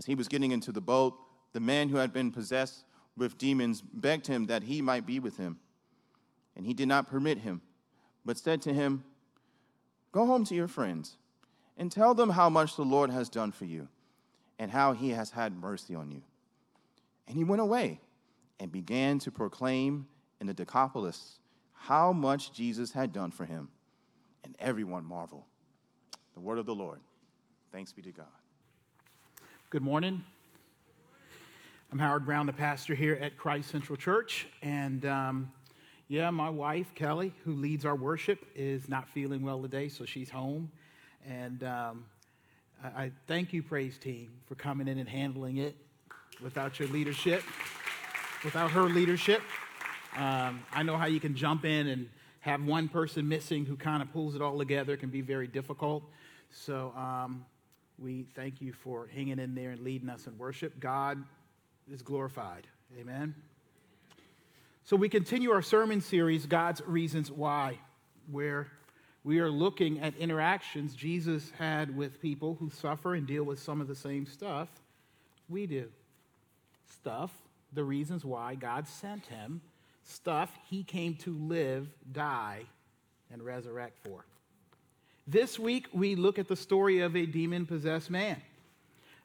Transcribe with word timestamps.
As 0.00 0.06
he 0.06 0.14
was 0.14 0.28
getting 0.28 0.50
into 0.50 0.72
the 0.72 0.80
boat, 0.80 1.18
the 1.52 1.60
man 1.60 1.90
who 1.90 1.98
had 1.98 2.10
been 2.10 2.32
possessed 2.32 2.86
with 3.18 3.36
demons 3.36 3.82
begged 3.82 4.26
him 4.26 4.46
that 4.46 4.62
he 4.62 4.80
might 4.80 5.04
be 5.04 5.20
with 5.20 5.36
him. 5.36 5.58
And 6.56 6.64
he 6.64 6.72
did 6.72 6.88
not 6.88 7.06
permit 7.06 7.36
him, 7.36 7.60
but 8.24 8.38
said 8.38 8.62
to 8.62 8.72
him, 8.72 9.04
Go 10.10 10.24
home 10.24 10.46
to 10.46 10.54
your 10.54 10.68
friends 10.68 11.18
and 11.76 11.92
tell 11.92 12.14
them 12.14 12.30
how 12.30 12.48
much 12.48 12.76
the 12.76 12.82
Lord 12.82 13.10
has 13.10 13.28
done 13.28 13.52
for 13.52 13.66
you 13.66 13.88
and 14.58 14.70
how 14.70 14.94
he 14.94 15.10
has 15.10 15.32
had 15.32 15.54
mercy 15.54 15.94
on 15.94 16.10
you. 16.10 16.22
And 17.28 17.36
he 17.36 17.44
went 17.44 17.60
away 17.60 18.00
and 18.58 18.72
began 18.72 19.18
to 19.18 19.30
proclaim 19.30 20.06
in 20.40 20.46
the 20.46 20.54
Decapolis 20.54 21.40
how 21.74 22.10
much 22.10 22.54
Jesus 22.54 22.90
had 22.90 23.12
done 23.12 23.32
for 23.32 23.44
him. 23.44 23.68
And 24.44 24.56
everyone 24.60 25.04
marveled. 25.04 25.44
The 26.32 26.40
word 26.40 26.56
of 26.56 26.64
the 26.64 26.74
Lord. 26.74 27.00
Thanks 27.70 27.92
be 27.92 28.00
to 28.00 28.12
God. 28.12 28.39
Good 29.70 29.82
morning. 29.82 30.24
I'm 31.92 32.00
Howard 32.00 32.26
Brown, 32.26 32.46
the 32.46 32.52
pastor 32.52 32.92
here 32.96 33.16
at 33.20 33.36
Christ 33.36 33.70
Central 33.70 33.96
Church. 33.96 34.48
And 34.62 35.06
um, 35.06 35.52
yeah, 36.08 36.28
my 36.30 36.50
wife, 36.50 36.92
Kelly, 36.96 37.32
who 37.44 37.52
leads 37.52 37.84
our 37.84 37.94
worship, 37.94 38.44
is 38.56 38.88
not 38.88 39.08
feeling 39.10 39.42
well 39.42 39.62
today, 39.62 39.88
so 39.88 40.04
she's 40.04 40.28
home. 40.28 40.72
And 41.24 41.62
um, 41.62 42.04
I, 42.82 42.88
I 42.88 43.12
thank 43.28 43.52
you, 43.52 43.62
Praise 43.62 43.96
Team, 43.96 44.32
for 44.48 44.56
coming 44.56 44.88
in 44.88 44.98
and 44.98 45.08
handling 45.08 45.58
it 45.58 45.76
without 46.42 46.80
your 46.80 46.88
leadership, 46.88 47.44
without 48.42 48.72
her 48.72 48.88
leadership. 48.88 49.40
Um, 50.16 50.64
I 50.72 50.82
know 50.82 50.96
how 50.96 51.06
you 51.06 51.20
can 51.20 51.36
jump 51.36 51.64
in 51.64 51.86
and 51.86 52.08
have 52.40 52.60
one 52.64 52.88
person 52.88 53.28
missing 53.28 53.66
who 53.66 53.76
kind 53.76 54.02
of 54.02 54.12
pulls 54.12 54.34
it 54.34 54.42
all 54.42 54.58
together. 54.58 54.96
Can 54.96 55.10
be 55.10 55.20
very 55.20 55.46
difficult. 55.46 56.02
So 56.50 56.92
um, 56.96 57.44
we 58.00 58.24
thank 58.34 58.60
you 58.60 58.72
for 58.72 59.08
hanging 59.14 59.38
in 59.38 59.54
there 59.54 59.70
and 59.70 59.80
leading 59.80 60.08
us 60.08 60.26
in 60.26 60.36
worship. 60.38 60.80
God 60.80 61.22
is 61.92 62.02
glorified. 62.02 62.66
Amen. 62.98 63.34
So 64.84 64.96
we 64.96 65.08
continue 65.08 65.50
our 65.50 65.62
sermon 65.62 66.00
series, 66.00 66.46
God's 66.46 66.80
Reasons 66.86 67.30
Why, 67.30 67.78
where 68.30 68.68
we 69.22 69.38
are 69.38 69.50
looking 69.50 70.00
at 70.00 70.16
interactions 70.16 70.94
Jesus 70.94 71.52
had 71.58 71.94
with 71.94 72.22
people 72.22 72.56
who 72.58 72.70
suffer 72.70 73.14
and 73.14 73.26
deal 73.26 73.44
with 73.44 73.60
some 73.60 73.80
of 73.80 73.86
the 73.86 73.94
same 73.94 74.26
stuff 74.26 74.68
we 75.48 75.66
do. 75.66 75.88
Stuff, 76.86 77.30
the 77.72 77.84
reasons 77.84 78.24
why 78.24 78.54
God 78.54 78.88
sent 78.88 79.26
him, 79.26 79.60
stuff 80.04 80.50
he 80.68 80.82
came 80.82 81.14
to 81.16 81.36
live, 81.36 81.88
die, 82.12 82.62
and 83.30 83.42
resurrect 83.42 83.98
for. 84.02 84.24
This 85.30 85.60
week, 85.60 85.86
we 85.92 86.16
look 86.16 86.40
at 86.40 86.48
the 86.48 86.56
story 86.56 86.98
of 87.00 87.14
a 87.14 87.24
demon 87.24 87.64
possessed 87.64 88.10
man. 88.10 88.42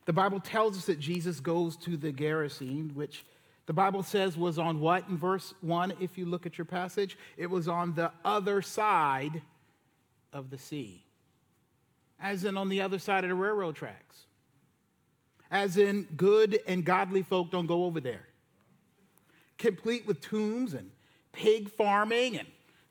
The 0.06 0.14
Bible 0.14 0.40
tells 0.40 0.78
us 0.78 0.86
that 0.86 1.00
Jesus 1.00 1.40
goes 1.40 1.76
to 1.78 1.98
the 1.98 2.12
Gerasene, 2.12 2.94
which 2.94 3.26
the 3.66 3.74
Bible 3.74 4.04
says 4.04 4.38
was 4.38 4.60
on 4.60 4.80
what 4.80 5.10
in 5.10 5.18
verse 5.18 5.56
1, 5.62 5.94
if 6.00 6.16
you 6.16 6.28
look 6.28 6.46
at 6.46 6.60
your 6.60 6.66
passage? 6.66 7.18
It 7.38 7.50
was 7.50 7.68
on 7.68 7.96
the 7.96 8.12
other 8.24 8.62
side 8.62 9.42
of 10.32 10.52
the 10.52 10.60
sea, 10.60 11.04
as 12.20 12.44
in 12.44 12.56
on 12.56 12.70
the 12.70 12.82
other 12.82 13.00
side 13.00 13.24
of 13.24 13.32
the 13.32 13.36
railroad 13.36 13.76
tracks, 13.76 14.28
as 15.50 15.76
in 15.76 16.04
good 16.16 16.60
and 16.68 16.86
godly 16.86 17.24
folk 17.24 17.50
don't 17.50 17.66
go 17.66 17.84
over 17.84 18.00
there. 18.00 18.28
Complete 19.58 20.06
with 20.06 20.22
tombs 20.22 20.76
and 20.76 20.92
pig 21.32 21.72
farming 21.72 22.38
and 22.38 22.48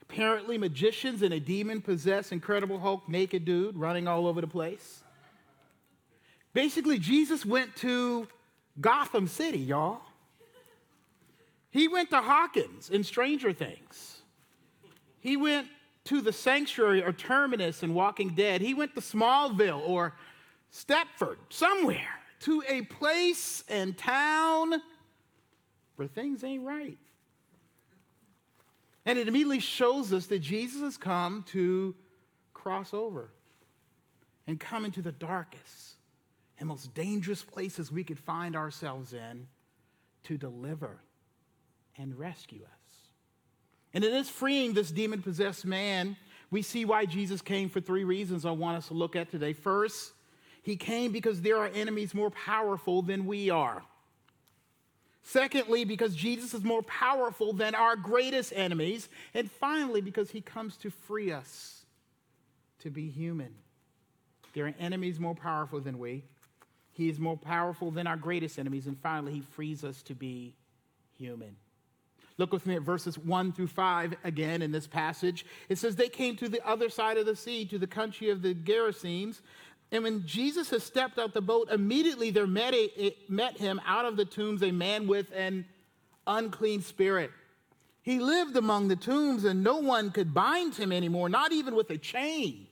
apparently 0.09 0.57
magicians 0.57 1.21
and 1.21 1.33
a 1.33 1.39
demon 1.39 1.81
possessed 1.81 2.31
Incredible 2.31 2.79
Hulk 2.79 3.07
naked 3.09 3.45
dude 3.45 3.77
running 3.77 4.07
all 4.07 4.27
over 4.27 4.41
the 4.41 4.47
place. 4.47 5.03
Basically, 6.53 6.99
Jesus 6.99 7.45
went 7.45 7.75
to 7.77 8.27
Gotham 8.79 9.27
City, 9.27 9.59
y'all. 9.59 10.01
He 11.69 11.87
went 11.89 12.09
to 12.11 12.21
Hawkins 12.21 12.89
in 12.89 13.03
Stranger 13.03 13.51
Things. 13.51 14.21
He 15.19 15.35
went 15.35 15.67
to 16.05 16.21
the 16.21 16.31
sanctuary 16.31 17.03
or 17.03 17.11
terminus 17.11 17.83
in 17.83 17.93
Walking 17.93 18.29
Dead. 18.29 18.61
He 18.61 18.73
went 18.73 18.95
to 18.95 19.01
Smallville 19.01 19.81
or 19.85 20.13
Stepford, 20.71 21.37
somewhere, 21.49 22.21
to 22.41 22.63
a 22.67 22.83
place 22.83 23.63
and 23.67 23.97
town 23.97 24.81
where 25.95 26.07
things 26.07 26.43
ain't 26.43 26.63
right. 26.63 26.97
And 29.05 29.19
it 29.19 29.27
immediately 29.27 29.59
shows 29.59 30.11
us 30.11 30.25
that 30.27 30.39
Jesus 30.39 30.81
has 30.81 30.97
come 30.97 31.43
to 31.49 31.95
cross 32.53 32.93
over 32.93 33.29
and 34.47 34.59
come 34.59 34.85
into 34.85 35.01
the 35.01 35.11
darkest 35.11 35.93
and 36.59 36.69
most 36.69 36.93
dangerous 36.93 37.43
places 37.43 37.91
we 37.91 38.03
could 38.03 38.19
find 38.19 38.55
ourselves 38.55 39.13
in 39.13 39.47
to 40.23 40.37
deliver 40.37 41.01
and 41.97 42.17
rescue 42.17 42.63
us. 42.63 43.09
And 43.93 44.03
in 44.03 44.11
this 44.11 44.29
freeing 44.29 44.73
this 44.73 44.91
demon 44.91 45.21
possessed 45.21 45.65
man, 45.65 46.17
we 46.51 46.61
see 46.61 46.85
why 46.85 47.05
Jesus 47.05 47.41
came 47.41 47.69
for 47.69 47.81
three 47.81 48.03
reasons 48.03 48.45
I 48.45 48.51
want 48.51 48.77
us 48.77 48.87
to 48.87 48.93
look 48.93 49.15
at 49.15 49.29
today. 49.29 49.53
First, 49.53 50.13
he 50.63 50.75
came 50.75 51.11
because 51.11 51.41
there 51.41 51.57
are 51.57 51.67
enemies 51.67 52.13
more 52.13 52.31
powerful 52.31 53.01
than 53.01 53.25
we 53.25 53.49
are. 53.49 53.83
Secondly, 55.27 55.85
because 55.85 56.15
Jesus 56.15 56.53
is 56.53 56.63
more 56.63 56.83
powerful 56.83 57.51
than 57.51 57.73
our 57.73 57.95
greatest 57.95 58.53
enemies. 58.55 59.09
And 59.33 59.49
finally, 59.49 59.99
because 59.99 60.29
he 60.29 60.39
comes 60.39 60.77
to 60.77 60.91
free 60.91 61.31
us 61.31 61.83
to 62.79 62.91
be 62.91 63.09
human. 63.09 63.55
There 64.53 64.67
are 64.67 64.73
enemies 64.79 65.19
more 65.19 65.33
powerful 65.33 65.81
than 65.81 65.97
we. 65.97 66.23
He 66.91 67.09
is 67.09 67.19
more 67.19 67.37
powerful 67.37 67.89
than 67.89 68.05
our 68.05 68.15
greatest 68.15 68.59
enemies. 68.59 68.85
And 68.85 68.99
finally, 69.01 69.33
he 69.33 69.41
frees 69.41 69.83
us 69.83 70.03
to 70.03 70.13
be 70.13 70.53
human. 71.17 71.55
Look 72.37 72.53
with 72.53 72.67
me 72.67 72.75
at 72.75 72.83
verses 72.83 73.17
1 73.17 73.53
through 73.53 73.67
5 73.67 74.13
again 74.23 74.61
in 74.61 74.71
this 74.71 74.85
passage. 74.85 75.43
It 75.69 75.79
says, 75.79 75.95
They 75.95 76.09
came 76.09 76.35
to 76.35 76.47
the 76.47 76.65
other 76.67 76.89
side 76.89 77.17
of 77.17 77.25
the 77.25 77.35
sea, 77.35 77.65
to 77.65 77.79
the 77.79 77.87
country 77.87 78.29
of 78.29 78.43
the 78.43 78.53
Gerasenes. 78.53 79.41
And 79.91 80.03
when 80.03 80.25
Jesus 80.25 80.69
had 80.69 80.81
stepped 80.81 81.19
out 81.19 81.33
the 81.33 81.41
boat, 81.41 81.69
immediately 81.71 82.31
there 82.31 82.47
met, 82.47 82.73
a, 82.73 83.15
met 83.29 83.57
him 83.57 83.79
out 83.85 84.05
of 84.05 84.17
the 84.17 84.25
tombs 84.25 84.63
a 84.63 84.71
man 84.71 85.07
with 85.07 85.31
an 85.33 85.65
unclean 86.27 86.81
spirit. 86.81 87.31
He 88.01 88.19
lived 88.19 88.55
among 88.55 88.87
the 88.87 88.95
tombs, 88.95 89.45
and 89.45 89.63
no 89.63 89.77
one 89.77 90.11
could 90.11 90.33
bind 90.33 90.75
him 90.75 90.91
anymore, 90.91 91.29
not 91.29 91.51
even 91.51 91.75
with 91.75 91.89
a 91.89 91.97
chain. 91.97 92.67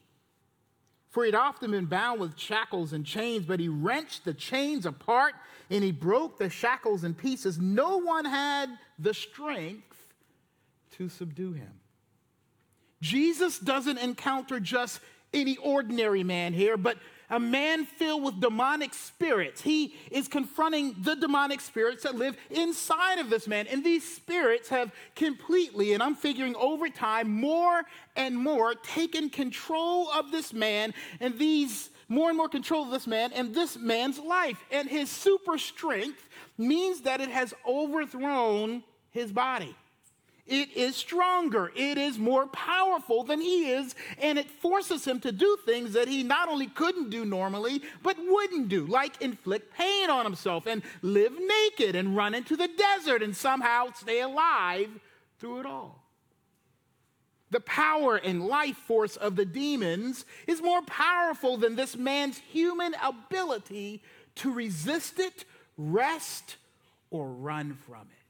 For 1.13 1.25
he'd 1.25 1.35
often 1.35 1.69
been 1.69 1.85
bound 1.85 2.19
with 2.19 2.39
shackles 2.39 2.91
and 2.91 3.05
chains, 3.05 3.45
but 3.45 3.59
he 3.59 3.69
wrenched 3.69 4.25
the 4.25 4.33
chains 4.33 4.87
apart 4.87 5.35
and 5.69 5.83
he 5.83 5.91
broke 5.91 6.39
the 6.39 6.49
shackles 6.49 7.03
in 7.03 7.13
pieces. 7.13 7.59
No 7.59 7.97
one 7.97 8.25
had 8.25 8.67
the 8.97 9.13
strength 9.13 10.07
to 10.97 11.09
subdue 11.09 11.53
him. 11.53 11.71
Jesus 13.01 13.59
doesn't 13.59 13.99
encounter 13.99 14.59
just 14.59 14.99
any 15.33 15.57
ordinary 15.57 16.23
man 16.23 16.53
here, 16.53 16.77
but 16.77 16.97
a 17.29 17.39
man 17.39 17.85
filled 17.85 18.23
with 18.23 18.39
demonic 18.39 18.93
spirits. 18.93 19.61
He 19.61 19.95
is 20.11 20.27
confronting 20.27 20.95
the 21.01 21.15
demonic 21.15 21.61
spirits 21.61 22.03
that 22.03 22.15
live 22.15 22.37
inside 22.51 23.17
of 23.17 23.29
this 23.29 23.47
man. 23.47 23.65
And 23.67 23.83
these 23.83 24.03
spirits 24.03 24.69
have 24.69 24.91
completely, 25.15 25.93
and 25.93 26.03
I'm 26.03 26.15
figuring 26.15 26.55
over 26.55 26.89
time, 26.89 27.31
more 27.31 27.81
and 28.15 28.37
more 28.37 28.75
taken 28.75 29.29
control 29.31 30.11
of 30.11 30.31
this 30.31 30.53
man 30.53 30.93
and 31.19 31.37
these 31.39 31.89
more 32.07 32.29
and 32.29 32.37
more 32.37 32.49
control 32.49 32.83
of 32.83 32.91
this 32.91 33.07
man 33.07 33.31
and 33.33 33.55
this 33.55 33.77
man's 33.77 34.19
life. 34.19 34.63
And 34.69 34.87
his 34.87 35.09
super 35.09 35.57
strength 35.57 36.29
means 36.57 37.01
that 37.01 37.21
it 37.21 37.29
has 37.29 37.53
overthrown 37.67 38.83
his 39.09 39.31
body. 39.31 39.75
It 40.45 40.75
is 40.75 40.97
stronger, 40.97 41.71
it 41.73 41.97
is 41.97 42.17
more 42.17 42.47
powerful 42.47 43.23
than 43.23 43.39
he 43.39 43.71
is, 43.71 43.95
and 44.19 44.37
it 44.37 44.51
forces 44.51 45.05
him 45.05 45.21
to 45.21 45.31
do 45.31 45.57
things 45.65 45.93
that 45.93 46.09
he 46.09 46.21
not 46.21 46.49
only 46.49 46.67
couldn't 46.67 47.09
do 47.09 47.23
normally, 47.23 47.81
but 48.01 48.17
wouldn't 48.19 48.67
do, 48.67 48.85
like 48.85 49.21
inflict 49.21 49.73
pain 49.73 50.09
on 50.09 50.25
himself 50.25 50.67
and 50.67 50.81
live 51.01 51.31
naked 51.39 51.95
and 51.95 52.17
run 52.17 52.33
into 52.33 52.57
the 52.57 52.67
desert 52.67 53.23
and 53.23 53.35
somehow 53.35 53.93
stay 53.93 54.19
alive 54.19 54.89
through 55.39 55.61
it 55.61 55.65
all. 55.65 56.03
The 57.51 57.61
power 57.61 58.17
and 58.17 58.45
life 58.45 58.77
force 58.77 59.15
of 59.15 59.37
the 59.37 59.45
demons 59.45 60.25
is 60.45 60.61
more 60.61 60.81
powerful 60.81 61.55
than 61.55 61.75
this 61.77 61.95
man's 61.95 62.39
human 62.39 62.95
ability 63.01 64.01
to 64.35 64.51
resist 64.51 65.19
it, 65.19 65.45
rest, 65.77 66.57
or 67.11 67.27
run 67.27 67.77
from 67.87 68.01
it. 68.11 68.22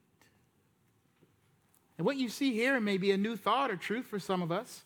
And 2.04 2.06
what 2.06 2.18
you 2.18 2.28
see 2.28 2.52
here 2.52 2.82
may 2.82 2.98
be 2.98 3.12
a 3.12 3.18
new 3.18 3.38
thought 3.38 3.72
or 3.72 3.78
truth 3.78 4.08
for 4.08 4.20
some 4.20 4.42
of 4.42 4.52
us. 4.52 4.82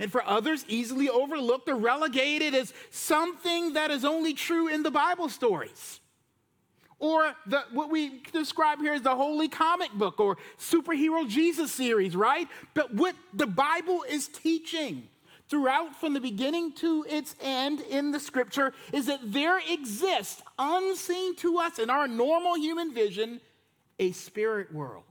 And 0.00 0.10
for 0.10 0.24
others, 0.24 0.64
easily 0.66 1.08
overlooked 1.08 1.68
or 1.68 1.76
relegated 1.76 2.52
as 2.52 2.74
something 2.90 3.74
that 3.74 3.92
is 3.92 4.04
only 4.04 4.34
true 4.34 4.66
in 4.66 4.82
the 4.82 4.90
Bible 4.90 5.28
stories. 5.28 6.00
Or 6.98 7.32
the, 7.46 7.62
what 7.72 7.92
we 7.92 8.22
describe 8.32 8.80
here 8.80 8.94
as 8.94 9.02
the 9.02 9.14
holy 9.14 9.46
comic 9.46 9.92
book 9.92 10.18
or 10.18 10.36
superhero 10.58 11.28
Jesus 11.28 11.70
series, 11.70 12.16
right? 12.16 12.48
But 12.74 12.92
what 12.92 13.14
the 13.32 13.46
Bible 13.46 14.04
is 14.10 14.26
teaching 14.26 15.06
throughout 15.48 15.94
from 15.94 16.12
the 16.12 16.20
beginning 16.20 16.72
to 16.78 17.06
its 17.08 17.36
end 17.40 17.82
in 17.82 18.10
the 18.10 18.18
scripture 18.18 18.72
is 18.92 19.06
that 19.06 19.20
there 19.22 19.60
exists, 19.70 20.42
unseen 20.58 21.36
to 21.36 21.58
us 21.58 21.78
in 21.78 21.88
our 21.88 22.08
normal 22.08 22.56
human 22.56 22.92
vision, 22.92 23.40
a 24.00 24.10
spirit 24.10 24.74
world 24.74 25.04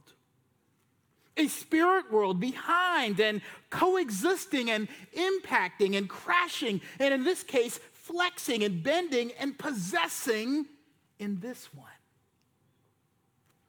a 1.37 1.47
spirit 1.47 2.11
world 2.11 2.39
behind 2.39 3.19
and 3.19 3.41
coexisting 3.69 4.69
and 4.69 4.87
impacting 5.15 5.97
and 5.97 6.09
crashing, 6.09 6.81
and 6.99 7.13
in 7.13 7.23
this 7.23 7.43
case, 7.43 7.79
flexing 7.93 8.63
and 8.63 8.83
bending 8.83 9.31
and 9.39 9.57
possessing 9.57 10.65
in 11.19 11.39
this 11.39 11.73
one. 11.73 11.87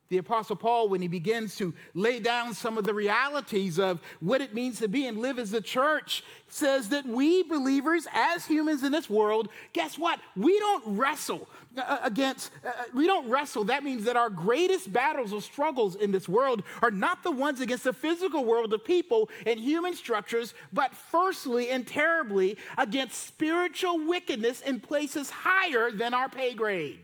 The 0.08 0.18
Apostle 0.18 0.56
Paul, 0.56 0.88
when 0.88 1.02
he 1.02 1.08
begins 1.08 1.56
to 1.56 1.74
lay 1.94 2.20
down 2.20 2.54
some 2.54 2.78
of 2.78 2.84
the 2.84 2.94
realities 2.94 3.78
of 3.78 4.00
what 4.20 4.40
it 4.40 4.54
means 4.54 4.78
to 4.78 4.88
be 4.88 5.06
and 5.06 5.18
live 5.18 5.38
as 5.38 5.52
a 5.52 5.60
church, 5.60 6.22
says 6.48 6.90
that 6.90 7.04
we 7.06 7.42
believers, 7.42 8.06
as 8.12 8.46
humans 8.46 8.84
in 8.84 8.92
this 8.92 9.10
world, 9.10 9.48
guess 9.72 9.98
what? 9.98 10.20
We 10.36 10.58
don't 10.60 10.96
wrestle 10.96 11.48
uh, 11.76 11.80
uh, 11.80 11.98
against, 12.04 12.52
uh, 12.64 12.70
we 12.94 13.06
don't 13.06 13.28
wrestle. 13.28 13.64
That 13.64 13.82
means 13.82 14.04
that 14.04 14.16
our 14.16 14.30
greatest 14.30 14.92
battles 14.92 15.32
or 15.32 15.42
struggles 15.42 15.96
in 15.96 16.12
this 16.12 16.28
world 16.28 16.62
are 16.82 16.92
not 16.92 17.24
the 17.24 17.32
ones 17.32 17.60
against 17.60 17.84
the 17.84 17.92
physical 17.92 18.44
world 18.44 18.72
of 18.72 18.84
people 18.84 19.28
and 19.44 19.58
human 19.58 19.94
structures, 19.94 20.54
but 20.72 20.94
firstly 20.94 21.70
and 21.70 21.86
terribly 21.86 22.56
against 22.78 23.26
spiritual 23.26 24.06
wickedness 24.06 24.60
in 24.60 24.78
places 24.78 25.30
higher 25.30 25.90
than 25.90 26.14
our 26.14 26.28
pay 26.28 26.54
grade. 26.54 27.00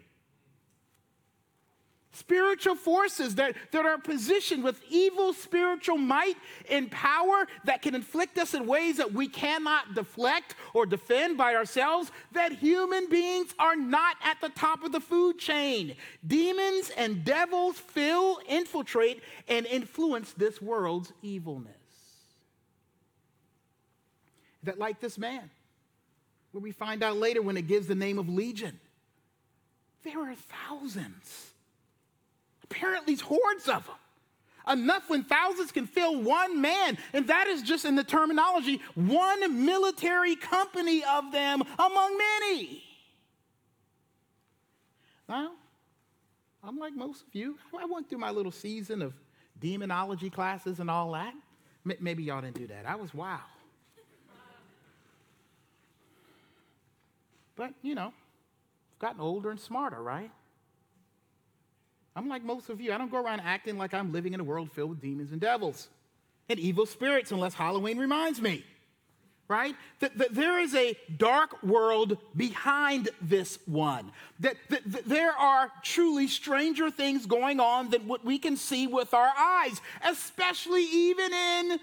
Spiritual 2.15 2.75
forces 2.75 3.37
that, 3.37 3.57
that 3.71 3.87
are 3.87 3.97
positioned 3.97 4.63
with 4.63 4.83
evil 4.91 5.33
spiritual 5.33 5.97
might 5.97 6.37
and 6.69 6.91
power 6.91 7.47
that 7.65 7.81
can 7.81 7.95
inflict 7.95 8.37
us 8.37 8.53
in 8.53 8.67
ways 8.67 8.99
that 8.99 9.15
we 9.15 9.27
cannot 9.27 9.95
deflect 9.95 10.55
or 10.75 10.85
defend 10.85 11.39
by 11.39 11.55
ourselves, 11.55 12.13
that 12.33 12.53
human 12.53 13.09
beings 13.09 13.55
are 13.59 13.77
not 13.77 14.17
at 14.23 14.39
the 14.43 14.51
top 14.51 14.85
of 14.85 14.93
the 14.93 15.01
food 15.01 15.39
chain. 15.39 15.97
Demons 16.27 16.91
and 16.99 17.25
devils 17.25 17.79
fill, 17.79 18.41
infiltrate, 18.47 19.23
and 19.49 19.65
influence 19.65 20.35
this 20.35 20.61
world's 20.61 21.15
evilness. 21.23 21.73
That, 24.65 24.79
like 24.79 25.01
this 25.01 25.17
man, 25.17 25.49
where 26.51 26.61
we 26.61 26.73
find 26.73 27.03
out 27.03 27.17
later 27.17 27.41
when 27.41 27.57
it 27.57 27.67
gives 27.67 27.87
the 27.87 27.95
name 27.95 28.19
of 28.19 28.29
Legion, 28.29 28.79
there 30.05 30.21
are 30.21 30.35
thousands 30.69 31.52
apparently 32.73 33.17
hordes 33.17 33.69
of 33.69 33.87
them. 33.87 33.95
Enough 34.69 35.11
when 35.11 35.25
thousands 35.25 35.73
can 35.73 35.87
fill 35.87 36.23
one 36.23 36.61
man. 36.61 36.97
And 37.13 37.27
that 37.27 37.49
is 37.49 37.63
just 37.63 37.85
in 37.85 37.97
the 37.97 38.05
terminology, 38.05 38.81
one 38.95 39.65
military 39.65 40.37
company 40.37 41.03
of 41.05 41.33
them 41.33 41.63
among 41.79 42.17
many. 42.17 42.85
Now, 45.29 45.53
I'm 46.63 46.79
like 46.79 46.95
most 46.95 47.27
of 47.27 47.35
you. 47.35 47.59
I 47.77 47.85
went 47.87 48.09
through 48.09 48.19
my 48.19 48.31
little 48.31 48.53
season 48.53 49.03
of 49.03 49.15
demonology 49.59 50.31
classes 50.31 50.79
and 50.79 50.89
all 50.89 51.13
that. 51.13 51.35
Maybe 51.85 52.23
y'all 52.23 52.41
didn't 52.41 52.57
do 52.57 52.69
that. 52.69 52.87
I 52.87 52.95
was 52.95 53.13
wow. 53.13 53.41
But, 57.57 57.75
you 57.83 57.97
know, 57.97 58.13
I've 58.93 58.99
gotten 59.01 59.21
older 59.21 59.51
and 59.51 59.59
smarter, 59.59 60.01
right? 60.01 60.31
I'm 62.15 62.29
like 62.29 62.45
most 62.45 62.69
of 62.69 62.81
you. 62.81 62.93
I 62.93 62.99
don't 62.99 63.11
go 63.11 63.23
around 63.23 63.41
acting 63.41 63.79
like 63.79 63.95
I'm 63.95 64.13
living 64.13 64.35
in 64.35 64.41
a 64.41 64.45
world 64.45 64.71
filled 64.73 64.91
with 64.91 65.01
demons 65.01 65.33
and 65.33 65.41
devils 65.41 65.89
and 66.49 66.59
evil 66.59 66.87
spirits 66.87 67.33
unless 67.33 67.55
Halloween 67.55 67.99
reminds 67.99 68.41
me, 68.41 68.65
right? 69.49 69.75
That, 70.01 70.19
that 70.19 70.35
there 70.35 70.59
is 70.61 70.75
a 70.75 70.95
dark 71.17 71.63
world 71.63 72.19
behind 72.37 73.09
this 73.23 73.59
one. 73.67 74.13
That, 74.41 74.57
that, 74.69 74.83
that 74.93 75.09
there 75.09 75.33
are 75.33 75.71
truly 75.83 76.29
stranger 76.29 76.91
things 76.91 77.25
going 77.25 77.61
on 77.61 77.91
than 77.91 78.07
what 78.07 78.25
we 78.25 78.39
can 78.39 78.57
see 78.57 78.87
with 78.87 79.15
our 79.15 79.33
eyes, 79.39 79.81
especially 80.05 80.85
even 80.85 81.33
in 81.33 81.81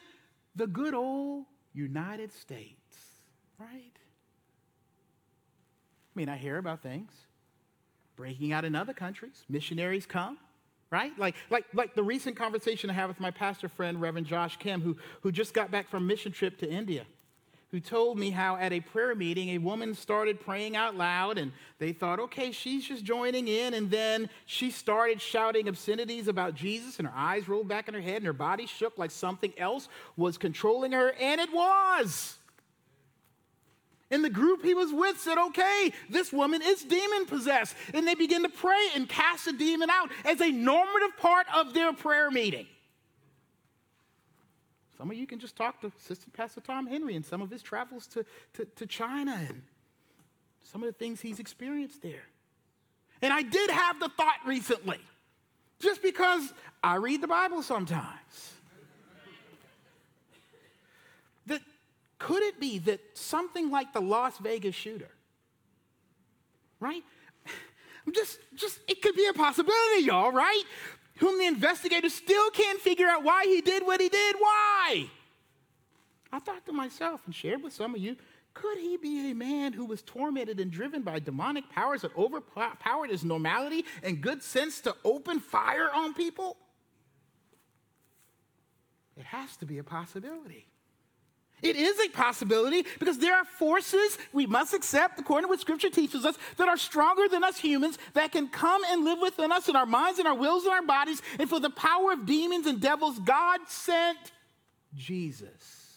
the 0.55 0.67
good 0.67 0.93
old 0.93 1.45
United 1.74 2.33
States, 2.33 2.75
right? 3.57 3.93
I 6.15 6.19
mean, 6.19 6.29
I 6.29 6.38
hear 6.38 6.57
about 6.57 6.83
things 6.83 7.12
breaking 8.19 8.51
out 8.51 8.65
in 8.65 8.75
other 8.75 8.91
countries. 8.91 9.45
Missionaries 9.47 10.05
come, 10.05 10.38
right? 10.91 11.17
Like, 11.17 11.35
like, 11.49 11.63
like 11.73 11.95
the 11.95 12.03
recent 12.03 12.35
conversation 12.35 12.89
I 12.89 12.93
had 12.93 13.07
with 13.07 13.21
my 13.21 13.31
pastor 13.31 13.69
friend, 13.69 14.01
Reverend 14.01 14.27
Josh 14.27 14.57
Kim, 14.57 14.81
who, 14.81 14.97
who 15.21 15.31
just 15.31 15.53
got 15.53 15.71
back 15.71 15.89
from 15.89 16.05
mission 16.05 16.33
trip 16.33 16.57
to 16.57 16.69
India, 16.69 17.05
who 17.71 17.79
told 17.79 18.19
me 18.19 18.29
how 18.31 18.57
at 18.57 18.73
a 18.73 18.81
prayer 18.81 19.15
meeting, 19.15 19.51
a 19.51 19.57
woman 19.57 19.95
started 19.95 20.41
praying 20.41 20.75
out 20.75 20.97
loud, 20.97 21.38
and 21.38 21.53
they 21.77 21.93
thought, 21.93 22.19
okay, 22.19 22.51
she's 22.51 22.85
just 22.85 23.05
joining 23.05 23.47
in. 23.47 23.73
And 23.73 23.89
then 23.89 24.29
she 24.45 24.69
started 24.69 25.21
shouting 25.21 25.69
obscenities 25.69 26.27
about 26.27 26.55
Jesus, 26.55 26.99
and 26.99 27.07
her 27.07 27.13
eyes 27.15 27.47
rolled 27.47 27.69
back 27.69 27.88
in 27.88 27.93
her 27.93 28.01
head, 28.01 28.17
and 28.17 28.25
her 28.25 28.33
body 28.33 28.65
shook 28.65 28.97
like 28.97 29.11
something 29.11 29.53
else 29.57 29.88
was 30.17 30.38
controlling 30.38 30.91
her, 30.91 31.13
and 31.21 31.39
it 31.39 31.53
was. 31.53 32.38
And 34.11 34.23
the 34.23 34.29
group 34.29 34.63
he 34.63 34.73
was 34.73 34.91
with 34.91 35.19
said, 35.19 35.37
okay, 35.37 35.93
this 36.09 36.33
woman 36.33 36.61
is 36.63 36.83
demon 36.83 37.25
possessed. 37.25 37.75
And 37.93 38.07
they 38.07 38.15
begin 38.15 38.41
to 38.43 38.49
pray 38.49 38.89
and 38.95 39.07
cast 39.07 39.45
the 39.45 39.53
demon 39.53 39.89
out 39.89 40.09
as 40.25 40.41
a 40.41 40.49
normative 40.49 41.15
part 41.17 41.45
of 41.55 41.73
their 41.73 41.93
prayer 41.93 42.31
meeting. 42.31 42.65
Some 44.97 45.11
of 45.11 45.17
you 45.17 45.27
can 45.27 45.39
just 45.39 45.55
talk 45.55 45.79
to 45.81 45.91
Assistant 45.97 46.33
Pastor 46.33 46.59
Tom 46.59 46.87
Henry 46.87 47.15
and 47.15 47.25
some 47.25 47.41
of 47.41 47.49
his 47.49 47.61
travels 47.61 48.07
to, 48.07 48.25
to, 48.53 48.65
to 48.65 48.85
China 48.85 49.39
and 49.47 49.61
some 50.63 50.83
of 50.83 50.87
the 50.87 50.93
things 50.93 51.21
he's 51.21 51.39
experienced 51.39 52.01
there. 52.01 52.25
And 53.21 53.31
I 53.31 53.43
did 53.43 53.69
have 53.69 53.99
the 53.99 54.09
thought 54.09 54.39
recently 54.45 54.99
just 55.79 56.01
because 56.01 56.53
I 56.83 56.95
read 56.95 57.21
the 57.21 57.27
Bible 57.27 57.63
sometimes. 57.63 58.53
That 61.45 61.61
could 62.19 62.43
it 62.43 62.59
be 62.59 62.77
that 62.79 63.17
something 63.17 63.71
like 63.71 63.93
the 63.93 64.01
Las 64.01 64.38
Vegas 64.38 64.75
shooter, 64.75 65.09
right? 66.79 67.03
Just, 68.13 68.39
just 68.55 68.79
it 68.88 69.03
could 69.03 69.15
be 69.15 69.27
a 69.27 69.33
possibility, 69.33 70.03
y'all, 70.03 70.31
right? 70.31 70.63
Whom 71.17 71.38
the 71.38 71.45
investigators 71.45 72.13
still 72.13 72.49
can't 72.49 72.79
figure 72.79 73.07
out 73.07 73.23
why 73.23 73.45
he 73.45 73.61
did 73.61 73.85
what 73.85 74.01
he 74.01 74.09
did. 74.09 74.35
Why? 74.39 75.05
I 76.31 76.39
thought 76.39 76.65
to 76.65 76.71
myself 76.71 77.21
and 77.27 77.35
shared 77.35 77.61
with 77.61 77.73
some 77.73 77.93
of 77.93 78.01
you 78.01 78.15
could 78.53 78.77
he 78.77 78.97
be 78.97 79.31
a 79.31 79.35
man 79.35 79.73
who 79.73 79.85
was 79.85 80.01
tormented 80.01 80.59
and 80.59 80.71
driven 80.71 81.01
by 81.01 81.19
demonic 81.19 81.69
powers 81.69 82.01
that 82.01 82.17
overpowered 82.17 83.09
his 83.09 83.23
normality 83.23 83.85
and 84.03 84.21
good 84.21 84.43
sense 84.43 84.81
to 84.81 84.95
open 85.05 85.39
fire 85.39 85.89
on 85.93 86.13
people? 86.13 86.57
It 89.15 89.25
has 89.25 89.55
to 89.57 89.65
be 89.65 89.77
a 89.77 89.83
possibility. 89.83 90.65
It 91.61 91.75
is 91.75 91.99
a 91.99 92.09
possibility 92.09 92.85
because 92.99 93.17
there 93.17 93.35
are 93.35 93.45
forces 93.45 94.17
we 94.31 94.45
must 94.45 94.73
accept, 94.73 95.19
according 95.19 95.47
to 95.47 95.49
what 95.49 95.59
Scripture 95.59 95.89
teaches 95.89 96.25
us, 96.25 96.37
that 96.57 96.67
are 96.67 96.77
stronger 96.77 97.27
than 97.27 97.43
us 97.43 97.57
humans 97.57 97.97
that 98.13 98.31
can 98.31 98.47
come 98.47 98.81
and 98.89 99.03
live 99.03 99.19
within 99.21 99.51
us 99.51 99.67
in 99.67 99.75
our 99.75 99.85
minds 99.85 100.19
and 100.19 100.27
our 100.27 100.35
wills 100.35 100.63
and 100.63 100.73
our 100.73 100.81
bodies. 100.81 101.21
And 101.37 101.49
for 101.49 101.59
the 101.59 101.69
power 101.69 102.13
of 102.13 102.25
demons 102.25 102.65
and 102.65 102.79
devils, 102.79 103.19
God 103.19 103.59
sent 103.67 104.17
Jesus. 104.95 105.87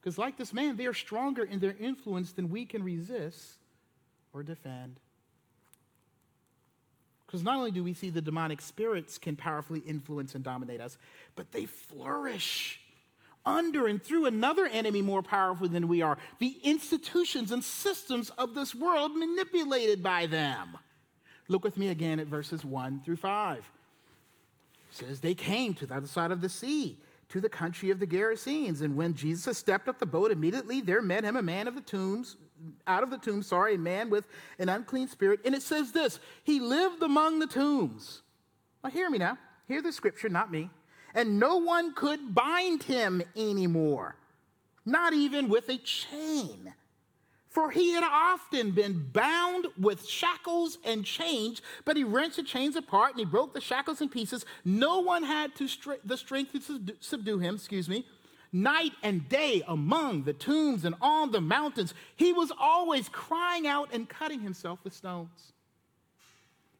Because, 0.00 0.18
like 0.18 0.36
this 0.36 0.52
man, 0.52 0.76
they 0.76 0.86
are 0.86 0.94
stronger 0.94 1.42
in 1.42 1.58
their 1.58 1.74
influence 1.78 2.32
than 2.32 2.48
we 2.48 2.64
can 2.64 2.82
resist 2.82 3.58
or 4.32 4.42
defend. 4.42 5.00
Because 7.26 7.42
not 7.42 7.56
only 7.56 7.72
do 7.72 7.82
we 7.82 7.92
see 7.92 8.10
the 8.10 8.22
demonic 8.22 8.60
spirits 8.60 9.18
can 9.18 9.34
powerfully 9.34 9.80
influence 9.80 10.34
and 10.36 10.44
dominate 10.44 10.80
us, 10.80 10.96
but 11.34 11.50
they 11.50 11.66
flourish 11.66 12.80
under 13.46 13.86
and 13.86 14.02
through 14.02 14.26
another 14.26 14.66
enemy 14.66 15.00
more 15.00 15.22
powerful 15.22 15.68
than 15.68 15.88
we 15.88 16.02
are 16.02 16.18
the 16.38 16.58
institutions 16.62 17.52
and 17.52 17.62
systems 17.62 18.30
of 18.30 18.54
this 18.54 18.74
world 18.74 19.16
manipulated 19.16 20.02
by 20.02 20.26
them. 20.26 20.76
Look 21.48 21.64
with 21.64 21.76
me 21.76 21.88
again 21.88 22.18
at 22.18 22.26
verses 22.26 22.64
1 22.64 23.02
through 23.04 23.16
5. 23.16 23.58
It 23.58 23.64
says, 24.90 25.20
They 25.20 25.34
came 25.34 25.74
to 25.74 25.86
the 25.86 25.94
other 25.94 26.06
side 26.08 26.32
of 26.32 26.40
the 26.40 26.48
sea 26.48 26.98
to 27.28 27.40
the 27.40 27.48
country 27.48 27.90
of 27.90 27.98
the 27.98 28.06
Gerasenes. 28.06 28.82
And 28.82 28.96
when 28.96 29.14
Jesus 29.14 29.58
stepped 29.58 29.88
up 29.88 29.98
the 29.98 30.06
boat, 30.06 30.30
immediately 30.30 30.80
there 30.80 31.02
met 31.02 31.24
him 31.24 31.36
a 31.36 31.42
man 31.42 31.68
of 31.68 31.74
the 31.74 31.80
tombs, 31.80 32.36
out 32.86 33.02
of 33.02 33.10
the 33.10 33.18
tomb, 33.18 33.42
sorry, 33.42 33.74
a 33.74 33.78
man 33.78 34.10
with 34.10 34.26
an 34.58 34.68
unclean 34.68 35.08
spirit. 35.08 35.40
And 35.44 35.54
it 35.54 35.62
says 35.62 35.92
this 35.92 36.20
He 36.44 36.60
lived 36.60 37.02
among 37.02 37.38
the 37.38 37.46
tombs. 37.46 38.22
Now, 38.82 38.90
hear 38.90 39.10
me 39.10 39.18
now. 39.18 39.38
Hear 39.66 39.82
the 39.82 39.92
scripture, 39.92 40.28
not 40.28 40.50
me. 40.50 40.70
And 41.16 41.40
no 41.40 41.56
one 41.56 41.94
could 41.94 42.32
bind 42.32 42.84
him 42.84 43.22
anymore, 43.34 44.14
not 44.84 45.12
even 45.14 45.48
with 45.48 45.68
a 45.68 45.78
chain 45.78 46.72
for 47.56 47.70
he 47.70 47.92
had 47.92 48.04
often 48.04 48.72
been 48.72 49.08
bound 49.14 49.68
with 49.80 50.06
shackles 50.06 50.76
and 50.84 51.06
chains, 51.06 51.62
but 51.86 51.96
he 51.96 52.04
wrenched 52.04 52.36
the 52.36 52.42
chains 52.42 52.76
apart 52.76 53.12
and 53.12 53.18
he 53.18 53.24
broke 53.24 53.54
the 53.54 53.62
shackles 53.62 54.02
in 54.02 54.10
pieces. 54.10 54.44
No 54.62 55.00
one 55.00 55.22
had 55.22 55.54
to 55.54 55.66
the 56.04 56.18
strength 56.18 56.52
to 56.66 56.94
subdue 57.00 57.38
him, 57.38 57.54
excuse 57.54 57.88
me. 57.88 58.04
Night 58.52 58.92
and 59.02 59.26
day 59.30 59.62
among 59.66 60.24
the 60.24 60.34
tombs 60.34 60.84
and 60.84 60.96
on 61.00 61.32
the 61.32 61.40
mountains, 61.40 61.94
he 62.14 62.30
was 62.30 62.52
always 62.60 63.08
crying 63.08 63.66
out 63.66 63.88
and 63.90 64.06
cutting 64.06 64.40
himself 64.40 64.78
with 64.84 64.92
stones. 64.92 65.54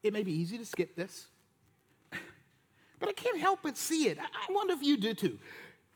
It 0.03 0.13
may 0.13 0.25
be 0.25 0.33
easy 0.33 0.59
to 0.59 0.67
skip 0.67 0.95
this, 0.95 1.29
but 2.99 3.09
I 3.09 3.13
can't 3.13 3.39
help 3.39 3.61
but 3.63 3.77
see 3.77 4.09
it. 4.09 4.19
I 4.19 4.53
wonder 4.53 4.75
if 4.75 4.83
you 4.83 4.97
do 4.97 5.15
too. 5.15 5.39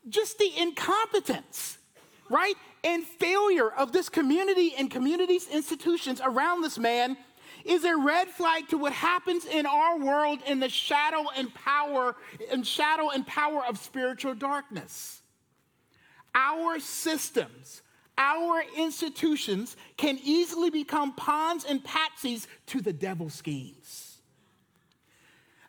Just 0.09 0.39
the 0.39 0.51
incompetence 0.57 1.79
right? 2.31 2.55
And 2.83 3.05
failure 3.05 3.71
of 3.71 3.93
this 3.93 4.09
community 4.09 4.73
and 4.79 4.91
communities' 4.91 5.49
institutions 5.49 6.23
around 6.25 6.63
this 6.63 6.79
man 6.79 7.17
is 7.65 7.85
a 7.85 7.95
red 7.95 8.29
flag 8.29 8.69
to 8.69 8.79
what 8.79 8.93
happens 8.93 9.45
in 9.45 9.67
our 9.67 9.99
world 9.99 10.39
in 10.47 10.61
the 10.61 10.69
shadow 10.69 11.27
and 11.37 11.53
power 11.53 12.17
and 12.51 12.67
shadow 12.67 13.11
and 13.11 13.27
power 13.27 13.63
of 13.67 13.79
spiritual 13.79 14.35
darkness. 14.35 15.21
Our 16.35 16.79
systems, 16.79 17.83
our 18.17 18.63
institutions 18.79 19.77
can 19.99 20.19
easily 20.23 20.71
become 20.71 21.13
pawns 21.17 21.65
and 21.65 21.85
patsies 21.85 22.47
to 22.67 22.81
the 22.81 22.93
devil's 22.93 23.35
schemes. 23.35 24.10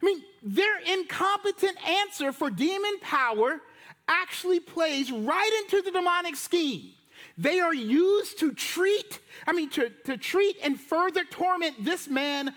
I 0.02 0.06
mean, 0.06 0.24
their 0.42 0.80
incompetent 0.80 1.78
answer 1.88 2.32
for 2.32 2.50
demon 2.50 3.00
power 3.02 3.62
actually 4.08 4.60
plays 4.60 5.12
right 5.12 5.64
into 5.64 5.82
the 5.84 5.92
demonic 5.92 6.36
scheme. 6.36 6.92
They 7.38 7.60
are 7.60 7.74
used 7.74 8.40
to 8.40 8.54
treat, 8.54 9.20
I 9.48 9.54
mean, 9.54 9.70
to, 9.72 9.90
to 10.06 10.18
treat 10.18 10.58
and 10.64 10.80
further 10.80 11.24
torment 11.24 11.84
this 11.84 12.08
man 12.08 12.54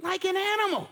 like 0.00 0.24
an 0.24 0.36
animal, 0.36 0.88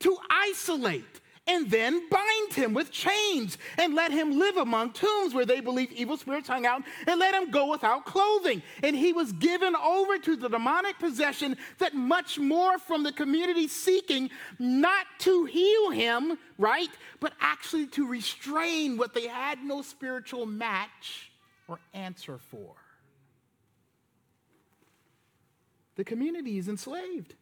to 0.00 0.16
isolate, 0.30 1.20
and 1.46 1.70
then 1.70 2.08
bind 2.10 2.52
him 2.52 2.74
with 2.74 2.90
chains 2.90 3.56
and 3.78 3.94
let 3.94 4.10
him 4.10 4.38
live 4.38 4.56
among 4.56 4.92
tombs 4.92 5.32
where 5.32 5.46
they 5.46 5.60
believe 5.60 5.92
evil 5.92 6.16
spirits 6.16 6.48
hung 6.48 6.66
out 6.66 6.82
and 7.06 7.20
let 7.20 7.34
him 7.34 7.50
go 7.50 7.70
without 7.70 8.04
clothing. 8.04 8.62
And 8.82 8.96
he 8.96 9.12
was 9.12 9.32
given 9.32 9.74
over 9.76 10.18
to 10.18 10.36
the 10.36 10.48
demonic 10.48 10.98
possession 10.98 11.56
that 11.78 11.94
much 11.94 12.38
more 12.38 12.78
from 12.78 13.02
the 13.02 13.12
community 13.12 13.68
seeking 13.68 14.30
not 14.58 15.06
to 15.20 15.44
heal 15.44 15.90
him, 15.90 16.38
right, 16.58 16.90
but 17.20 17.32
actually 17.40 17.86
to 17.88 18.06
restrain 18.06 18.96
what 18.96 19.14
they 19.14 19.28
had 19.28 19.62
no 19.62 19.82
spiritual 19.82 20.46
match 20.46 21.30
or 21.68 21.78
answer 21.94 22.38
for. 22.38 22.74
The 25.96 26.04
community 26.04 26.58
is 26.58 26.68
enslaved 26.68 27.34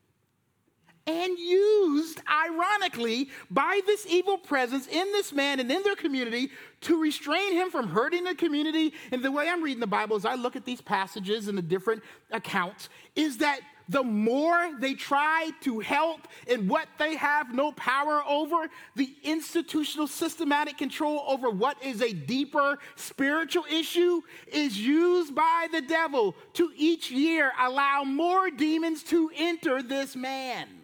and 1.06 1.38
used, 1.38 2.20
ironically, 2.28 3.28
by 3.50 3.80
this 3.86 4.06
evil 4.06 4.38
presence 4.38 4.86
in 4.86 5.12
this 5.12 5.32
man 5.32 5.60
and 5.60 5.70
in 5.70 5.82
their 5.82 5.96
community 5.96 6.50
to 6.82 7.00
restrain 7.00 7.52
him 7.52 7.70
from 7.70 7.88
hurting 7.88 8.24
the 8.24 8.34
community. 8.34 8.94
And 9.12 9.22
the 9.22 9.30
way 9.30 9.48
I'm 9.48 9.62
reading 9.62 9.80
the 9.80 9.86
Bible 9.86 10.16
as 10.16 10.24
I 10.24 10.34
look 10.34 10.56
at 10.56 10.64
these 10.64 10.80
passages 10.80 11.48
and 11.48 11.58
the 11.58 11.62
different 11.62 12.02
accounts 12.30 12.88
is 13.14 13.38
that 13.38 13.60
the 13.88 14.02
more 14.02 14.70
they 14.78 14.94
try 14.94 15.50
to 15.60 15.80
help 15.80 16.26
in 16.46 16.68
what 16.68 16.88
they 16.98 17.16
have 17.16 17.54
no 17.54 17.72
power 17.72 18.22
over, 18.26 18.68
the 18.96 19.14
institutional 19.22 20.06
systematic 20.06 20.78
control 20.78 21.22
over 21.28 21.50
what 21.50 21.82
is 21.82 22.00
a 22.00 22.12
deeper 22.12 22.78
spiritual 22.96 23.64
issue 23.70 24.22
is 24.50 24.78
used 24.78 25.34
by 25.34 25.68
the 25.70 25.82
devil 25.82 26.34
to 26.54 26.70
each 26.76 27.10
year 27.10 27.52
allow 27.60 28.04
more 28.04 28.50
demons 28.50 29.02
to 29.02 29.30
enter 29.36 29.82
this 29.82 30.16
man. 30.16 30.83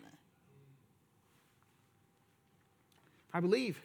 I 3.32 3.40
believe, 3.40 3.80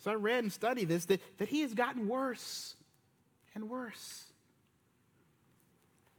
as 0.00 0.06
I 0.06 0.14
read 0.14 0.42
and 0.44 0.52
studied 0.52 0.88
this, 0.88 1.06
that, 1.06 1.20
that 1.38 1.48
he 1.48 1.62
has 1.62 1.74
gotten 1.74 2.08
worse 2.08 2.74
and 3.54 3.68
worse 3.68 4.27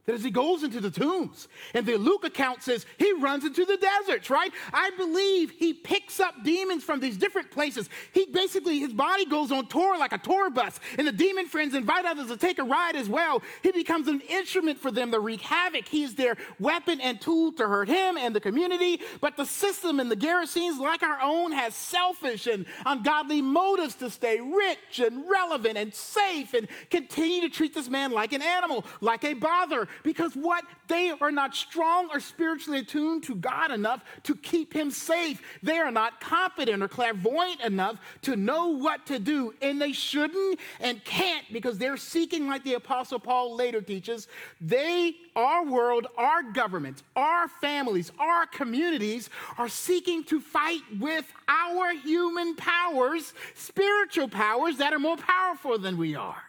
that 0.06 0.14
as 0.14 0.24
he 0.24 0.30
goes 0.30 0.62
into 0.62 0.80
the 0.80 0.90
tombs, 0.90 1.48
and 1.74 1.84
the 1.86 1.96
Luke 1.96 2.24
account 2.24 2.62
says 2.62 2.86
he 2.98 3.12
runs 3.14 3.44
into 3.44 3.64
the 3.64 3.76
deserts, 3.76 4.30
right? 4.30 4.50
I 4.72 4.90
believe 4.96 5.50
he 5.50 5.72
picks 5.74 6.20
up 6.20 6.34
demons 6.42 6.82
from 6.82 7.00
these 7.00 7.16
different 7.16 7.50
places. 7.50 7.88
He 8.12 8.26
basically, 8.26 8.78
his 8.78 8.92
body 8.92 9.24
goes 9.26 9.52
on 9.52 9.66
tour 9.66 9.98
like 9.98 10.12
a 10.12 10.18
tour 10.18 10.50
bus, 10.50 10.80
and 10.98 11.06
the 11.06 11.12
demon 11.12 11.46
friends 11.46 11.74
invite 11.74 12.06
others 12.06 12.28
to 12.28 12.36
take 12.36 12.58
a 12.58 12.64
ride 12.64 12.96
as 12.96 13.08
well. 13.08 13.42
He 13.62 13.72
becomes 13.72 14.08
an 14.08 14.20
instrument 14.28 14.78
for 14.78 14.90
them 14.90 15.10
to 15.10 15.20
wreak 15.20 15.42
havoc. 15.42 15.86
He 15.86 16.02
is 16.02 16.14
their 16.14 16.36
weapon 16.58 17.00
and 17.00 17.20
tool 17.20 17.52
to 17.52 17.68
hurt 17.68 17.88
him 17.88 18.16
and 18.16 18.34
the 18.34 18.40
community. 18.40 19.00
But 19.20 19.36
the 19.36 19.44
system 19.46 20.00
and 20.00 20.10
the 20.10 20.16
Gerasenes, 20.16 20.78
like 20.78 21.02
our 21.02 21.20
own, 21.22 21.52
has 21.52 21.74
selfish 21.74 22.46
and 22.46 22.66
ungodly 22.86 23.42
motives 23.42 23.94
to 23.96 24.10
stay 24.10 24.40
rich 24.40 24.98
and 24.98 25.28
relevant 25.30 25.76
and 25.76 25.94
safe 25.94 26.54
and 26.54 26.68
continue 26.90 27.42
to 27.42 27.48
treat 27.48 27.74
this 27.74 27.88
man 27.88 28.12
like 28.12 28.32
an 28.32 28.42
animal, 28.42 28.84
like 29.00 29.24
a 29.24 29.34
bother 29.34 29.88
because 30.02 30.34
what? 30.34 30.64
They 30.88 31.12
are 31.20 31.30
not 31.30 31.54
strong 31.54 32.08
or 32.12 32.20
spiritually 32.20 32.80
attuned 32.80 33.22
to 33.24 33.34
God 33.34 33.70
enough 33.70 34.02
to 34.24 34.34
keep 34.34 34.74
him 34.74 34.90
safe. 34.90 35.40
They 35.62 35.78
are 35.78 35.90
not 35.90 36.20
competent 36.20 36.82
or 36.82 36.88
clairvoyant 36.88 37.60
enough 37.60 38.00
to 38.22 38.36
know 38.36 38.68
what 38.68 39.06
to 39.06 39.18
do. 39.18 39.54
And 39.62 39.80
they 39.80 39.92
shouldn't 39.92 40.58
and 40.80 41.04
can't 41.04 41.44
because 41.52 41.78
they're 41.78 41.96
seeking, 41.96 42.48
like 42.48 42.64
the 42.64 42.74
Apostle 42.74 43.18
Paul 43.18 43.54
later 43.54 43.80
teaches, 43.80 44.28
they, 44.60 45.14
our 45.36 45.64
world, 45.64 46.06
our 46.16 46.42
governments, 46.42 47.02
our 47.14 47.48
families, 47.48 48.10
our 48.18 48.46
communities 48.46 49.30
are 49.58 49.68
seeking 49.68 50.24
to 50.24 50.40
fight 50.40 50.82
with 50.98 51.24
our 51.48 51.92
human 51.92 52.56
powers, 52.56 53.32
spiritual 53.54 54.28
powers 54.28 54.78
that 54.78 54.92
are 54.92 54.98
more 54.98 55.16
powerful 55.16 55.78
than 55.78 55.96
we 55.96 56.14
are. 56.14 56.42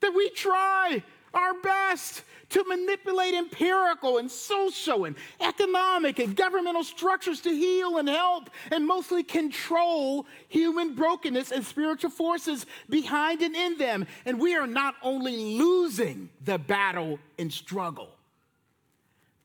That 0.00 0.14
we 0.14 0.30
try 0.30 1.02
our 1.34 1.54
best 1.60 2.22
to 2.50 2.64
manipulate 2.64 3.34
empirical 3.34 4.18
and 4.18 4.30
social 4.30 5.06
and 5.06 5.16
economic 5.40 6.18
and 6.18 6.36
governmental 6.36 6.84
structures 6.84 7.40
to 7.40 7.50
heal 7.50 7.96
and 7.96 8.08
help 8.08 8.50
and 8.70 8.86
mostly 8.86 9.22
control 9.22 10.26
human 10.48 10.94
brokenness 10.94 11.50
and 11.50 11.64
spiritual 11.64 12.10
forces 12.10 12.66
behind 12.90 13.40
and 13.40 13.56
in 13.56 13.78
them. 13.78 14.06
And 14.26 14.38
we 14.38 14.54
are 14.54 14.66
not 14.66 14.96
only 15.02 15.36
losing 15.56 16.28
the 16.44 16.58
battle 16.58 17.18
and 17.38 17.50
struggle, 17.50 18.10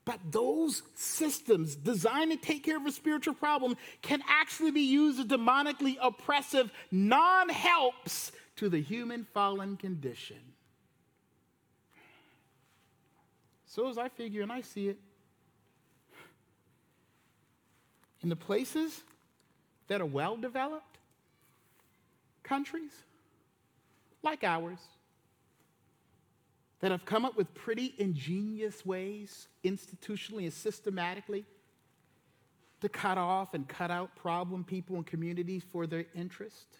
but 0.03 0.20
those 0.32 0.84
systems 0.96 1.75
designed 1.75 2.32
to 2.32 2.38
take 2.38 2.63
care 2.63 2.77
of 2.77 2.86
a 2.86 2.91
spiritual 2.91 3.34
problem 3.34 3.75
can 4.01 4.22
actually 4.27 4.72
be 4.72 4.82
used 4.82 5.20
as 5.20 5.25
demonically 5.25 5.98
oppressive 6.01 6.72
non 6.91 7.50
helps 7.50 8.32
to 8.58 8.70
the 8.70 8.82
human 8.82 9.27
fallen 9.34 9.77
condition. 9.77 10.38
So, 13.77 13.88
as 13.88 14.00
I 14.00 14.10
figure 14.10 14.41
and 14.41 14.51
I 14.51 14.62
see 14.62 14.88
it, 14.88 14.98
in 18.24 18.29
the 18.29 18.36
places 18.36 19.03
that 19.88 20.01
are 20.01 20.05
well 20.05 20.36
developed 20.36 20.98
countries 22.41 22.89
like 24.24 24.43
ours, 24.43 24.79
that 26.79 26.89
have 26.89 27.05
come 27.05 27.24
up 27.24 27.38
with 27.38 27.53
pretty 27.53 27.93
ingenious 28.00 28.84
ways, 28.84 29.48
institutionally 29.63 30.46
and 30.46 30.53
systematically, 30.53 31.46
to 32.81 32.89
cut 32.89 33.19
off 33.19 33.53
and 33.53 33.67
cut 33.67 33.91
out 33.91 34.15
problem 34.15 34.63
people 34.63 34.96
and 34.96 35.05
communities 35.05 35.62
for 35.72 35.86
their 35.86 36.07
interest 36.15 36.79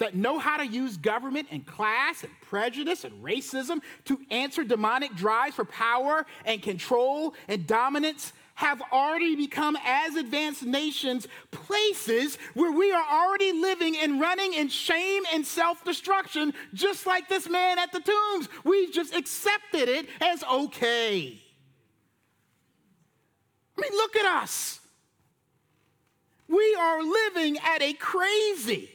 that 0.00 0.14
know 0.14 0.38
how 0.38 0.56
to 0.56 0.66
use 0.66 0.96
government 0.96 1.46
and 1.50 1.64
class 1.64 2.24
and 2.24 2.32
prejudice 2.42 3.04
and 3.04 3.22
racism 3.22 3.80
to 4.06 4.18
answer 4.30 4.64
demonic 4.64 5.14
drives 5.14 5.54
for 5.54 5.64
power 5.64 6.26
and 6.44 6.60
control 6.60 7.34
and 7.48 7.66
dominance 7.66 8.32
have 8.54 8.82
already 8.92 9.36
become, 9.36 9.76
as 9.86 10.16
advanced 10.16 10.64
nations, 10.64 11.26
places 11.50 12.36
where 12.52 12.70
we 12.70 12.92
are 12.92 13.04
already 13.10 13.52
living 13.52 13.96
and 13.96 14.20
running 14.20 14.52
in 14.52 14.68
shame 14.68 15.22
and 15.32 15.46
self 15.46 15.82
destruction, 15.82 16.52
just 16.74 17.06
like 17.06 17.26
this 17.26 17.48
man 17.48 17.78
at 17.78 17.90
the 17.90 18.00
tombs. 18.00 18.48
We've 18.64 18.92
just 18.92 19.14
accepted 19.14 19.88
it 19.88 20.08
as 20.20 20.44
okay. 20.44 21.40
I 23.78 23.80
mean, 23.80 23.92
look 23.92 24.14
at 24.16 24.42
us. 24.42 24.80
We 26.48 26.76
are 26.78 27.02
living 27.02 27.56
at 27.58 27.80
a 27.80 27.94
crazy 27.94 28.90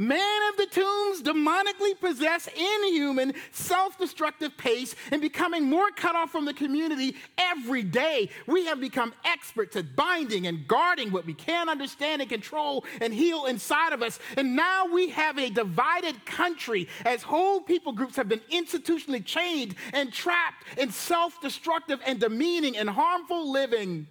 man 0.00 0.40
of 0.50 0.56
the 0.56 0.66
tombs, 0.66 1.22
demonically 1.22 1.98
possessed, 2.00 2.48
inhuman, 2.48 3.34
self 3.52 3.98
destructive 3.98 4.56
pace, 4.56 4.96
and 5.12 5.20
becoming 5.20 5.64
more 5.64 5.90
cut 5.90 6.16
off 6.16 6.32
from 6.32 6.46
the 6.46 6.54
community 6.54 7.14
every 7.36 7.82
day. 7.82 8.30
We 8.46 8.64
have 8.64 8.80
become 8.80 9.12
experts 9.24 9.76
at 9.76 9.94
binding 9.94 10.46
and 10.46 10.66
guarding 10.66 11.12
what 11.12 11.26
we 11.26 11.34
can't 11.34 11.68
understand 11.68 12.22
and 12.22 12.30
control 12.30 12.84
and 13.00 13.12
heal 13.12 13.44
inside 13.44 13.92
of 13.92 14.02
us. 14.02 14.18
And 14.36 14.56
now 14.56 14.86
we 14.86 15.10
have 15.10 15.38
a 15.38 15.50
divided 15.50 16.24
country 16.24 16.88
as 17.04 17.22
whole 17.22 17.60
people 17.60 17.92
groups 17.92 18.16
have 18.16 18.28
been 18.28 18.40
institutionally 18.50 19.24
chained 19.24 19.74
and 19.92 20.12
trapped 20.12 20.64
in 20.78 20.90
self 20.90 21.40
destructive 21.42 22.00
and 22.06 22.18
demeaning 22.18 22.76
and 22.78 22.88
harmful 22.88 23.52
living. 23.52 24.06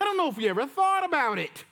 I 0.00 0.04
don't 0.04 0.16
know 0.16 0.28
if 0.28 0.38
you 0.38 0.48
ever 0.48 0.66
thought 0.66 1.04
about 1.04 1.38
it 1.38 1.64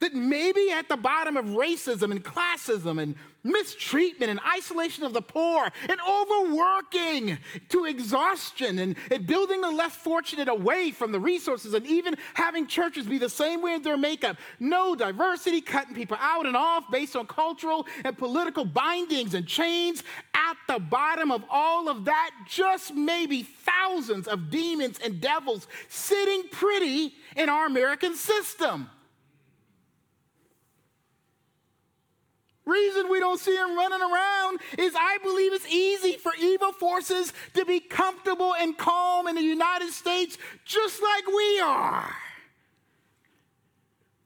that 0.00 0.14
maybe 0.14 0.70
at 0.70 0.88
the 0.88 0.96
bottom 0.96 1.36
of 1.36 1.46
racism 1.46 2.10
and 2.10 2.24
classism 2.24 3.00
and 3.00 3.14
mistreatment 3.44 4.30
and 4.30 4.40
isolation 4.56 5.04
of 5.04 5.12
the 5.12 5.20
poor 5.20 5.68
and 5.88 5.98
overworking 6.08 7.38
to 7.68 7.84
exhaustion 7.84 8.78
and, 8.78 8.96
and, 9.10 9.26
building 9.26 9.60
the 9.60 9.70
less 9.70 9.94
fortunate 9.94 10.48
away 10.48 10.90
from 10.90 11.12
the 11.12 11.20
resources 11.20 11.74
and 11.74 11.86
even 11.86 12.16
having 12.32 12.66
churches 12.66 13.06
be 13.06 13.18
the 13.18 13.28
same 13.28 13.60
way 13.60 13.74
in 13.74 13.82
their 13.82 13.96
makeup. 13.96 14.36
No 14.58 14.94
diversity, 14.94 15.60
cutting 15.60 15.94
people 15.94 16.16
out 16.20 16.46
and 16.46 16.56
off 16.56 16.90
based 16.90 17.16
on 17.16 17.26
cultural 17.26 17.86
and 18.04 18.16
political 18.16 18.64
bindings 18.64 19.34
and 19.34 19.46
chains. 19.46 20.02
At 20.34 20.56
the 20.66 20.78
bottom 20.78 21.30
of 21.30 21.44
all 21.50 21.88
of 21.88 22.06
that, 22.06 22.30
just 22.48 22.94
maybe 22.94 23.42
thousands 23.42 24.26
of 24.26 24.50
demons 24.50 24.98
and 25.04 25.20
devils 25.20 25.66
sitting 25.88 26.44
pretty 26.50 27.14
in 27.36 27.48
our 27.48 27.66
American 27.66 28.14
system. 28.14 28.88
Reason 32.66 33.10
we 33.10 33.20
don't 33.20 33.38
see 33.38 33.54
him 33.54 33.76
running 33.76 34.00
around 34.00 34.60
is 34.78 34.94
I 34.96 35.18
believe 35.22 35.52
it's 35.52 35.68
easy 35.68 36.16
for 36.16 36.32
evil 36.40 36.72
forces 36.72 37.32
to 37.52 37.64
be 37.66 37.78
comfortable 37.78 38.54
and 38.54 38.76
calm 38.76 39.28
in 39.28 39.34
the 39.34 39.42
United 39.42 39.90
States 39.90 40.38
just 40.64 41.02
like 41.02 41.26
we 41.26 41.60
are. 41.60 42.16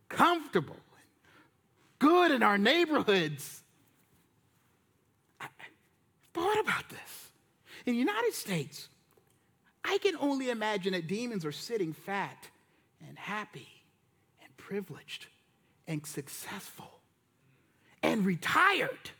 Comfortable, 0.08 0.76
good 1.98 2.30
in 2.30 2.44
our 2.44 2.58
neighborhoods. 2.58 3.62
I 5.40 5.48
thought 6.32 6.60
about 6.60 6.88
this. 6.88 7.30
In 7.86 7.94
the 7.94 7.98
United 7.98 8.34
States, 8.34 8.88
I 9.84 9.98
can 9.98 10.14
only 10.20 10.50
imagine 10.50 10.92
that 10.92 11.08
demons 11.08 11.44
are 11.44 11.52
sitting 11.52 11.92
fat 11.92 12.48
and 13.06 13.18
happy 13.18 13.68
and 14.42 14.56
privileged 14.56 15.26
and 15.88 16.06
successful 16.06 16.97
and 18.02 18.24
retired 18.24 19.10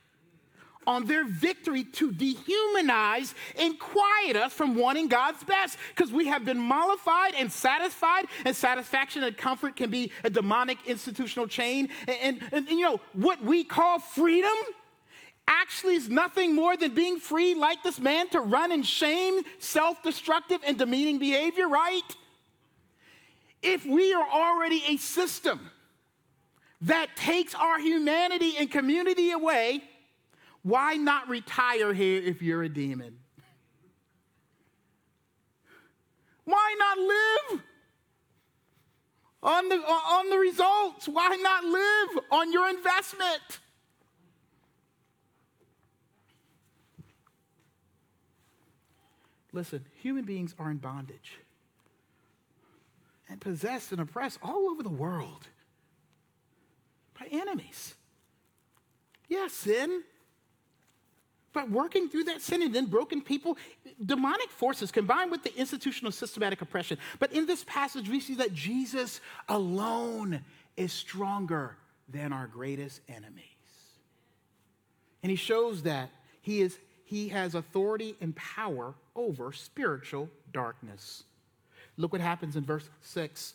on 0.88 1.04
their 1.04 1.24
victory 1.24 1.84
to 1.84 2.10
dehumanize 2.10 3.34
and 3.58 3.78
quiet 3.78 4.36
us 4.36 4.54
from 4.54 4.74
wanting 4.74 5.06
God's 5.06 5.44
best 5.44 5.76
because 5.94 6.10
we 6.10 6.26
have 6.26 6.46
been 6.46 6.58
mollified 6.58 7.34
and 7.36 7.52
satisfied, 7.52 8.24
and 8.46 8.56
satisfaction 8.56 9.22
and 9.22 9.36
comfort 9.36 9.76
can 9.76 9.90
be 9.90 10.10
a 10.24 10.30
demonic 10.30 10.78
institutional 10.86 11.46
chain. 11.46 11.90
And, 12.08 12.42
and, 12.52 12.68
and 12.68 12.68
you 12.70 12.80
know, 12.80 13.00
what 13.12 13.44
we 13.44 13.64
call 13.64 13.98
freedom 13.98 14.56
actually 15.46 15.94
is 15.94 16.08
nothing 16.08 16.54
more 16.54 16.76
than 16.76 16.94
being 16.94 17.20
free, 17.20 17.54
like 17.54 17.82
this 17.82 18.00
man, 18.00 18.28
to 18.30 18.40
run 18.40 18.72
in 18.72 18.82
shame, 18.82 19.42
self 19.58 20.02
destructive, 20.02 20.60
and 20.66 20.78
demeaning 20.78 21.18
behavior, 21.18 21.68
right? 21.68 22.02
If 23.62 23.84
we 23.84 24.14
are 24.14 24.26
already 24.26 24.82
a 24.88 24.96
system, 24.96 25.70
that 26.82 27.16
takes 27.16 27.54
our 27.54 27.80
humanity 27.80 28.54
and 28.58 28.70
community 28.70 29.32
away, 29.32 29.82
why 30.62 30.94
not 30.94 31.28
retire 31.28 31.92
here 31.92 32.22
if 32.22 32.42
you're 32.42 32.62
a 32.62 32.68
demon? 32.68 33.18
Why 36.44 36.74
not 36.78 36.98
live 36.98 37.62
on 39.42 39.68
the, 39.68 39.76
on 39.76 40.30
the 40.30 40.38
results? 40.38 41.08
Why 41.08 41.36
not 41.36 41.64
live 41.64 42.24
on 42.30 42.52
your 42.52 42.68
investment? 42.68 43.60
Listen, 49.52 49.84
human 49.94 50.24
beings 50.24 50.54
are 50.58 50.70
in 50.70 50.76
bondage 50.76 51.38
and 53.28 53.40
possessed 53.40 53.92
and 53.92 54.00
oppressed 54.00 54.38
all 54.42 54.68
over 54.70 54.82
the 54.82 54.88
world 54.88 55.48
by 57.18 57.26
enemies. 57.30 57.94
Yeah, 59.28 59.48
sin. 59.48 60.02
But 61.52 61.70
working 61.70 62.08
through 62.08 62.24
that 62.24 62.42
sin 62.42 62.62
and 62.62 62.74
then 62.74 62.86
broken 62.86 63.22
people, 63.22 63.56
demonic 64.04 64.50
forces 64.50 64.92
combined 64.92 65.30
with 65.30 65.42
the 65.42 65.56
institutional 65.56 66.12
systematic 66.12 66.60
oppression. 66.62 66.98
But 67.18 67.32
in 67.32 67.46
this 67.46 67.64
passage, 67.64 68.08
we 68.08 68.20
see 68.20 68.34
that 68.36 68.54
Jesus 68.54 69.20
alone 69.48 70.44
is 70.76 70.92
stronger 70.92 71.76
than 72.08 72.32
our 72.32 72.46
greatest 72.46 73.00
enemies. 73.08 73.44
And 75.22 75.30
he 75.30 75.36
shows 75.36 75.82
that 75.82 76.10
he, 76.42 76.60
is, 76.60 76.78
he 77.04 77.28
has 77.28 77.54
authority 77.54 78.14
and 78.20 78.36
power 78.36 78.94
over 79.16 79.52
spiritual 79.52 80.30
darkness. 80.52 81.24
Look 81.96 82.12
what 82.12 82.20
happens 82.20 82.56
in 82.56 82.64
verse 82.64 82.88
6. 83.02 83.54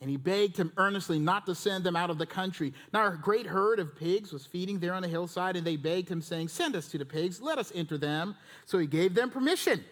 And 0.00 0.08
he 0.08 0.16
begged 0.16 0.56
him 0.56 0.72
earnestly 0.76 1.18
not 1.18 1.44
to 1.46 1.54
send 1.54 1.82
them 1.82 1.96
out 1.96 2.08
of 2.08 2.18
the 2.18 2.26
country. 2.26 2.72
Now, 2.92 3.08
a 3.08 3.16
great 3.16 3.46
herd 3.46 3.80
of 3.80 3.96
pigs 3.96 4.32
was 4.32 4.46
feeding 4.46 4.78
there 4.78 4.94
on 4.94 5.02
the 5.02 5.08
hillside, 5.08 5.56
and 5.56 5.66
they 5.66 5.76
begged 5.76 6.08
him, 6.08 6.22
saying, 6.22 6.48
Send 6.48 6.76
us 6.76 6.88
to 6.88 6.98
the 6.98 7.04
pigs, 7.04 7.40
let 7.42 7.58
us 7.58 7.72
enter 7.74 7.98
them. 7.98 8.36
So 8.64 8.78
he 8.78 8.86
gave 8.86 9.14
them 9.14 9.30
permission. 9.30 9.84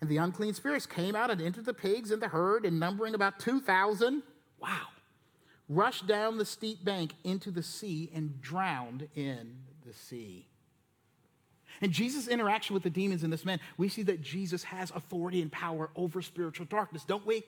And 0.00 0.08
the 0.08 0.18
unclean 0.18 0.54
spirits 0.54 0.86
came 0.86 1.16
out 1.16 1.30
and 1.30 1.40
entered 1.40 1.66
the 1.66 1.74
pigs 1.74 2.12
and 2.12 2.22
the 2.22 2.28
herd, 2.28 2.64
and 2.64 2.78
numbering 2.78 3.14
about 3.14 3.40
2,000, 3.40 4.22
wow, 4.60 4.86
rushed 5.68 6.06
down 6.06 6.38
the 6.38 6.44
steep 6.44 6.84
bank 6.84 7.14
into 7.24 7.50
the 7.50 7.62
sea 7.62 8.10
and 8.14 8.40
drowned 8.40 9.08
in 9.16 9.56
the 9.84 9.92
sea. 9.92 10.46
In 11.80 11.92
Jesus' 11.92 12.28
interaction 12.28 12.74
with 12.74 12.82
the 12.82 12.90
demons 12.90 13.24
in 13.24 13.30
this 13.30 13.44
man, 13.44 13.58
we 13.76 13.88
see 13.88 14.02
that 14.04 14.20
Jesus 14.20 14.62
has 14.64 14.90
authority 14.90 15.42
and 15.42 15.50
power 15.50 15.90
over 15.96 16.22
spiritual 16.22 16.66
darkness, 16.66 17.04
don't 17.04 17.26
we? 17.26 17.42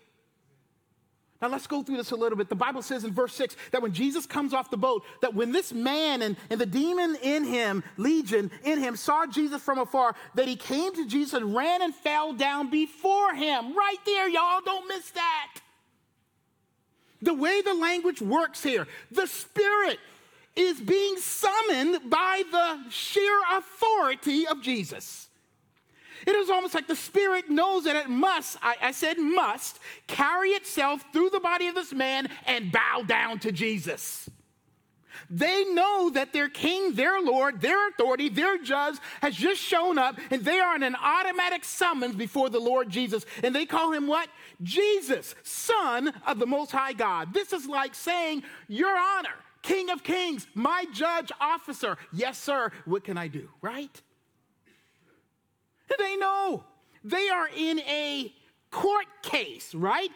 Now 1.42 1.48
let's 1.48 1.66
go 1.66 1.83
through 1.83 1.96
this 1.96 2.12
a 2.12 2.16
little 2.16 2.38
bit. 2.38 2.48
The 2.48 2.55
Bible 2.55 2.83
says 2.83 3.02
in 3.02 3.11
verse 3.11 3.35
6 3.35 3.57
that 3.72 3.83
when 3.83 3.92
Jesus 3.92 4.26
comes 4.26 4.55
off 4.55 4.70
the 4.70 4.76
boat, 4.76 5.02
that 5.22 5.35
when 5.35 5.50
this 5.50 5.72
man 5.72 6.22
and, 6.22 6.37
and 6.50 6.61
the 6.61 6.66
demon 6.66 7.16
in 7.20 7.42
him, 7.42 7.83
Legion 7.96 8.48
in 8.62 8.78
him, 8.78 8.94
saw 8.94 9.26
Jesus 9.26 9.61
from 9.61 9.81
afar, 9.81 10.14
that 10.37 10.46
he 10.46 10.55
came 10.55 10.94
to 10.94 11.05
Jesus 11.09 11.35
and 11.35 11.52
ran 11.52 11.83
and 11.83 11.92
fell 11.92 12.33
down 12.33 12.70
before 12.70 13.35
him. 13.35 13.76
Right 13.76 13.96
there, 14.07 14.28
y'all, 14.28 14.61
don't 14.64 14.87
miss 14.87 15.11
that. 15.11 15.55
The 17.22 17.35
way 17.35 17.61
the 17.61 17.74
language 17.74 18.22
works 18.22 18.62
here, 18.62 18.87
the 19.11 19.26
Spirit 19.26 19.98
is 20.55 20.81
being 20.81 21.16
summoned 21.16 22.09
by 22.09 22.44
the 22.52 22.88
sheer 22.88 23.40
authority 23.52 24.46
of 24.46 24.62
Jesus. 24.62 25.28
It 26.26 26.35
is 26.35 26.50
almost 26.50 26.74
like 26.74 26.87
the 26.87 26.96
Spirit 26.96 27.50
knows 27.50 27.85
that 27.85 27.96
it 27.96 28.08
must, 28.08 28.56
I, 28.62 28.76
I, 28.80 28.92
said 28.92 29.18
must, 29.18 29.78
carry 30.06 30.50
itself 30.50 31.04
through 31.12 31.30
the 31.30 31.40
body 31.40 31.66
of 31.68 31.74
this 31.74 31.92
man 31.92 32.28
and 32.46 32.70
bow 32.70 33.02
down 33.06 33.38
to 33.40 33.52
Jesus. 33.52 34.28
They 35.30 35.64
know 35.64 36.11
that 36.11 36.32
their 36.32 36.48
king, 36.48 36.94
their 36.94 37.20
Lord, 37.20 37.61
their 37.61 37.88
authority, 37.88 38.28
their 38.28 38.58
judge 38.58 38.96
has 39.20 39.35
just 39.35 39.61
shown 39.61 39.98
up 39.98 40.18
and 40.30 40.44
they 40.44 40.61
are 40.61 40.76
in 40.76 40.82
an 40.82 40.94
automatic 40.94 41.64
summons 41.64 42.14
before 42.14 42.50
the 42.50 42.61
Lord 42.61 42.90
Jesus. 42.90 43.24
And 43.42 43.54
they 43.54 43.64
call 43.64 43.92
him 43.92 44.06
what? 44.06 44.28
Jesus, 44.62 45.35
Son 45.42 46.12
of 46.26 46.38
the 46.38 46.46
Most 46.46 46.70
High 46.70 46.92
God. 46.92 47.32
This 47.32 47.52
is 47.52 47.66
like 47.66 47.94
saying, 47.94 48.42
Your 48.68 48.94
Honor, 48.94 49.35
King 49.62 49.90
of 49.90 50.02
Kings, 50.02 50.46
my 50.54 50.85
judge, 50.92 51.32
officer. 51.40 51.96
Yes, 52.12 52.38
sir. 52.38 52.70
What 52.85 53.04
can 53.04 53.16
I 53.16 53.28
do? 53.28 53.48
Right? 53.62 54.02
They 55.98 56.16
know. 56.16 56.64
They 57.05 57.28
are 57.28 57.48
in 57.48 57.81
a 57.81 58.33
court 58.72 59.07
case, 59.22 59.74
right? 59.74 60.11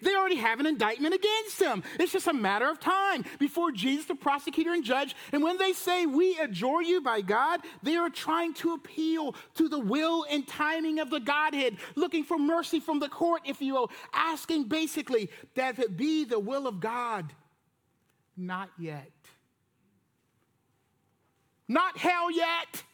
They 0.00 0.14
already 0.14 0.36
have 0.36 0.60
an 0.60 0.66
indictment 0.66 1.14
against 1.14 1.58
them. 1.58 1.82
It's 1.98 2.12
just 2.12 2.28
a 2.28 2.32
matter 2.32 2.70
of 2.70 2.80
time 2.80 3.24
before 3.38 3.72
Jesus, 3.72 4.06
the 4.06 4.14
prosecutor 4.14 4.72
and 4.72 4.82
judge, 4.82 5.14
and 5.32 5.42
when 5.42 5.58
they 5.58 5.72
say, 5.72 6.06
We 6.06 6.38
adjure 6.38 6.82
you 6.82 7.02
by 7.02 7.20
God, 7.20 7.60
they 7.82 7.96
are 7.96 8.08
trying 8.08 8.54
to 8.54 8.72
appeal 8.72 9.34
to 9.56 9.68
the 9.68 9.78
will 9.78 10.24
and 10.30 10.46
timing 10.46 11.00
of 11.00 11.10
the 11.10 11.20
Godhead, 11.20 11.76
looking 11.96 12.24
for 12.24 12.38
mercy 12.38 12.80
from 12.80 13.00
the 13.00 13.08
court, 13.08 13.42
if 13.44 13.60
you 13.60 13.74
will, 13.74 13.90
asking 14.14 14.64
basically 14.64 15.28
that 15.54 15.78
it 15.78 15.96
be 15.96 16.24
the 16.24 16.38
will 16.38 16.66
of 16.66 16.80
God. 16.80 17.32
Not 18.36 18.70
yet. 18.78 19.10
Not 21.68 21.98
hell 21.98 22.30
yet 22.30 22.84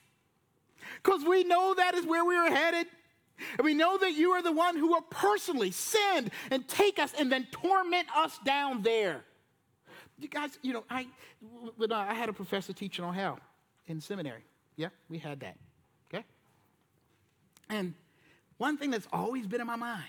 because 1.06 1.24
we 1.24 1.44
know 1.44 1.74
that 1.74 1.94
is 1.94 2.04
where 2.04 2.24
we 2.24 2.34
are 2.34 2.50
headed. 2.50 2.86
And 3.58 3.64
we 3.64 3.74
know 3.74 3.98
that 3.98 4.12
you 4.12 4.30
are 4.32 4.42
the 4.42 4.52
one 4.52 4.76
who 4.76 4.88
will 4.88 5.02
personally 5.02 5.70
send 5.70 6.30
and 6.50 6.66
take 6.66 6.98
us 6.98 7.12
and 7.18 7.30
then 7.30 7.46
torment 7.52 8.08
us 8.16 8.38
down 8.44 8.82
there. 8.82 9.24
You 10.18 10.28
guys, 10.28 10.58
you 10.62 10.72
know, 10.72 10.84
I, 10.88 11.06
when 11.76 11.92
I 11.92 12.14
had 12.14 12.28
a 12.28 12.32
professor 12.32 12.72
teaching 12.72 13.04
on 13.04 13.14
hell 13.14 13.38
in 13.86 14.00
seminary. 14.00 14.42
Yeah, 14.76 14.88
we 15.08 15.18
had 15.18 15.40
that. 15.40 15.56
Okay? 16.12 16.24
And 17.68 17.94
one 18.56 18.78
thing 18.78 18.90
that's 18.90 19.06
always 19.12 19.46
been 19.46 19.60
in 19.60 19.66
my 19.66 19.76
mind, 19.76 20.04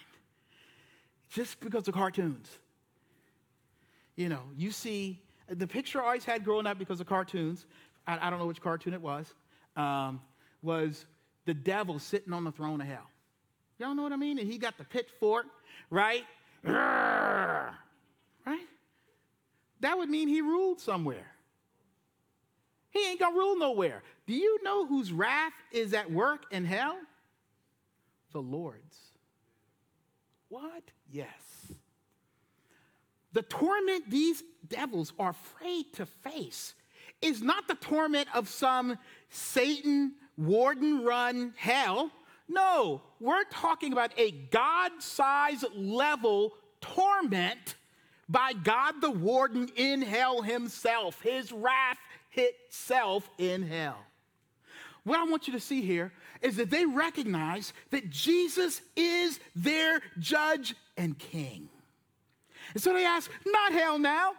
just 1.29 1.59
because 1.59 1.87
of 1.87 1.93
cartoons, 1.93 2.49
you 4.15 4.29
know, 4.29 4.41
you 4.55 4.71
see 4.71 5.21
the 5.49 5.67
picture 5.67 6.01
I 6.01 6.05
always 6.05 6.23
had 6.23 6.45
growing 6.45 6.65
up 6.65 6.79
because 6.79 7.01
of 7.01 7.07
cartoons. 7.07 7.65
I, 8.07 8.17
I 8.27 8.29
don't 8.29 8.39
know 8.39 8.47
which 8.47 8.61
cartoon 8.61 8.93
it 8.93 9.01
was. 9.01 9.33
Um, 9.75 10.21
was 10.67 11.05
the 11.45 11.53
devil 11.53 11.97
sitting 11.97 12.33
on 12.33 12.43
the 12.43 12.51
throne 12.51 12.81
of 12.81 12.87
hell. 12.87 13.09
Y'all 13.79 13.95
know 13.95 14.03
what 14.03 14.11
I 14.11 14.17
mean? 14.17 14.37
And 14.37 14.47
he 14.47 14.57
got 14.57 14.77
the 14.77 14.83
pitchfork, 14.83 15.45
right? 15.89 16.25
Right? 16.63 17.71
That 19.79 19.97
would 19.97 20.09
mean 20.09 20.27
he 20.27 20.41
ruled 20.41 20.81
somewhere. 20.81 21.31
He 22.89 22.99
ain't 23.07 23.19
gonna 23.19 23.35
rule 23.35 23.57
nowhere. 23.57 24.03
Do 24.25 24.33
you 24.33 24.61
know 24.63 24.85
whose 24.85 25.11
wrath 25.11 25.53
is 25.71 25.93
at 25.93 26.11
work 26.11 26.43
in 26.51 26.65
hell? 26.65 26.97
The 28.33 28.41
Lord's. 28.41 28.97
What? 30.49 30.83
Yes. 31.09 31.27
The 33.31 33.43
torment 33.43 34.09
these 34.09 34.43
devils 34.67 35.13
are 35.17 35.29
afraid 35.29 35.93
to 35.93 36.05
face 36.05 36.73
is 37.21 37.41
not 37.41 37.67
the 37.67 37.75
torment 37.75 38.27
of 38.33 38.49
some 38.49 38.97
Satan 39.29 40.13
warden 40.37 41.03
run 41.03 41.53
hell. 41.57 42.11
No, 42.47 43.01
we're 43.19 43.43
talking 43.45 43.91
about 43.91 44.11
a 44.17 44.31
God 44.31 44.91
size 44.99 45.65
level 45.75 46.53
torment 46.79 47.75
by 48.29 48.53
God 48.53 49.01
the 49.01 49.11
warden 49.11 49.69
in 49.75 50.01
hell 50.01 50.41
himself, 50.41 51.21
his 51.21 51.51
wrath 51.51 51.97
itself 52.33 53.29
in 53.37 53.63
hell. 53.63 53.97
What 55.03 55.19
I 55.19 55.23
want 55.23 55.47
you 55.47 55.53
to 55.53 55.59
see 55.59 55.81
here 55.81 56.11
is 56.41 56.57
that 56.57 56.69
they 56.69 56.85
recognize 56.85 57.73
that 57.91 58.09
Jesus 58.09 58.81
is 58.95 59.39
their 59.55 60.01
judge 60.19 60.75
and 60.97 61.17
king. 61.17 61.69
And 62.73 62.83
so 62.83 62.93
they 62.93 63.05
ask, 63.05 63.31
not 63.45 63.71
hell 63.71 63.97
now. 63.97 64.33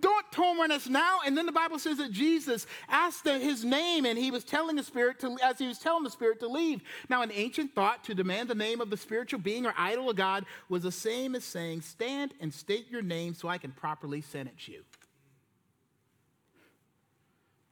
Don't 0.00 0.30
torment 0.32 0.72
us 0.72 0.88
now. 0.88 1.20
And 1.24 1.36
then 1.36 1.46
the 1.46 1.52
Bible 1.52 1.78
says 1.78 1.98
that 1.98 2.10
Jesus 2.10 2.66
asked 2.88 3.26
his 3.26 3.64
name 3.64 4.06
and 4.06 4.18
he 4.18 4.30
was 4.30 4.44
telling 4.44 4.76
the 4.76 4.82
spirit 4.82 5.18
to, 5.20 5.36
as 5.42 5.58
he 5.58 5.66
was 5.66 5.78
telling 5.78 6.04
the 6.04 6.10
spirit 6.10 6.40
to 6.40 6.48
leave. 6.48 6.82
Now, 7.08 7.22
an 7.22 7.30
ancient 7.32 7.74
thought 7.74 8.04
to 8.04 8.14
demand 8.14 8.48
the 8.48 8.54
name 8.54 8.80
of 8.80 8.90
the 8.90 8.96
spiritual 8.96 9.40
being 9.40 9.66
or 9.66 9.74
idol 9.76 10.10
of 10.10 10.16
God 10.16 10.44
was 10.68 10.82
the 10.82 10.92
same 10.92 11.34
as 11.34 11.44
saying, 11.44 11.82
Stand 11.82 12.34
and 12.40 12.52
state 12.52 12.90
your 12.90 13.02
name 13.02 13.34
so 13.34 13.48
I 13.48 13.58
can 13.58 13.72
properly 13.72 14.20
sentence 14.20 14.68
you. 14.68 14.82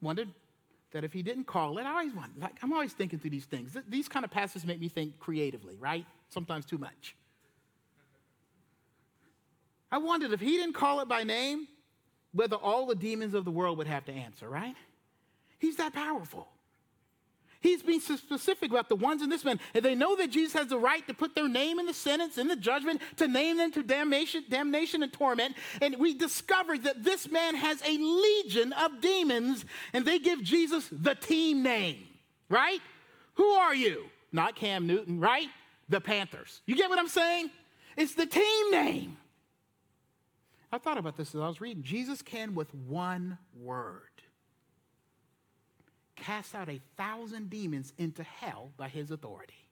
Wondered 0.01 0.29
that 0.93 1.05
if 1.05 1.13
he 1.13 1.23
didn't 1.23 1.45
call 1.45 1.79
it, 1.79 1.85
I 1.85 1.91
always 1.91 2.15
wonder, 2.15 2.39
like, 2.39 2.57
I'm 2.63 2.73
always 2.73 2.93
thinking 2.93 3.19
through 3.19 3.31
these 3.31 3.45
things. 3.45 3.77
These 3.89 4.09
kind 4.09 4.25
of 4.25 4.31
passages 4.31 4.67
make 4.67 4.81
me 4.81 4.89
think 4.89 5.19
creatively, 5.19 5.77
right? 5.79 6.05
Sometimes 6.31 6.65
too 6.67 6.79
much. 6.79 7.15
I 9.93 9.99
wondered 9.99 10.33
if 10.33 10.41
he 10.41 10.57
didn't 10.57 10.75
call 10.75 11.01
it 11.01 11.09
by 11.09 11.25
name, 11.25 11.67
whether 12.33 12.57
all 12.57 12.87
the 12.87 12.95
demons 12.95 13.35
of 13.35 13.45
the 13.45 13.51
world 13.51 13.79
would 13.79 13.87
have 13.87 14.05
to 14.07 14.13
answer, 14.13 14.49
right? 14.49 14.77
He's 15.59 15.77
that 15.77 15.93
powerful. 15.93 16.49
He's 17.61 17.83
being 17.83 18.01
specific 18.01 18.71
about 18.71 18.89
the 18.89 18.97
ones 18.97 19.21
in 19.21 19.29
this 19.29 19.45
man, 19.45 19.61
and 19.75 19.85
they 19.85 19.95
know 19.95 20.17
that 20.17 20.31
Jesus 20.31 20.55
has 20.55 20.69
the 20.69 20.79
right 20.79 21.07
to 21.07 21.13
put 21.13 21.35
their 21.35 21.49
name 21.49 21.79
in 21.79 21.85
the 21.85 21.93
sentence, 21.93 22.39
in 22.39 22.49
the 22.49 22.57
judgment, 22.57 23.03
to 23.17 23.29
name 23.29 23.59
them 23.59 23.71
to 23.73 23.83
damnation, 23.83 24.45
damnation 24.49 25.03
and 25.03 25.13
torment. 25.13 25.57
And 25.83 25.97
we 25.99 26.15
discovered 26.15 26.85
that 26.85 27.05
this 27.05 27.31
man 27.31 27.55
has 27.55 27.83
a 27.83 27.99
legion 27.99 28.73
of 28.73 29.03
demons, 29.03 29.67
and 29.93 30.07
they 30.07 30.19
give 30.19 30.43
Jesus 30.43 30.89
the 30.91 31.15
team 31.15 31.63
name, 31.63 31.99
right? 32.49 32.81
Who 33.35 33.45
are 33.45 33.75
you? 33.75 34.05
Not 34.33 34.57
Cam 34.57 34.87
Newton, 34.87 35.21
right? 35.21 35.49
The 35.91 36.01
Panthers. 36.01 36.63
You 36.65 36.77
get 36.77 36.89
what 36.89 36.99
I'm 36.99 37.09
saying? 37.09 37.51
It's 37.95 38.15
the 38.15 38.27
team 38.27 38.71
name. 38.71 39.19
I 40.73 40.79
thought 40.79 40.99
about 40.99 41.17
this 41.17 41.35
as 41.35 41.41
I 41.41 41.49
was 41.49 41.61
reading. 41.61 41.83
Jesus 41.83 42.23
can, 42.23 42.55
with 42.55 42.73
one 42.75 43.39
word, 43.59 44.03
cast 46.17 46.55
out 46.55 46.69
a 46.69 46.81
thousand 46.97 47.51
demons 47.51 47.93
into 47.99 48.23
hell 48.23 48.71
by 48.77 48.89
his 48.89 49.11
authority. 49.11 49.67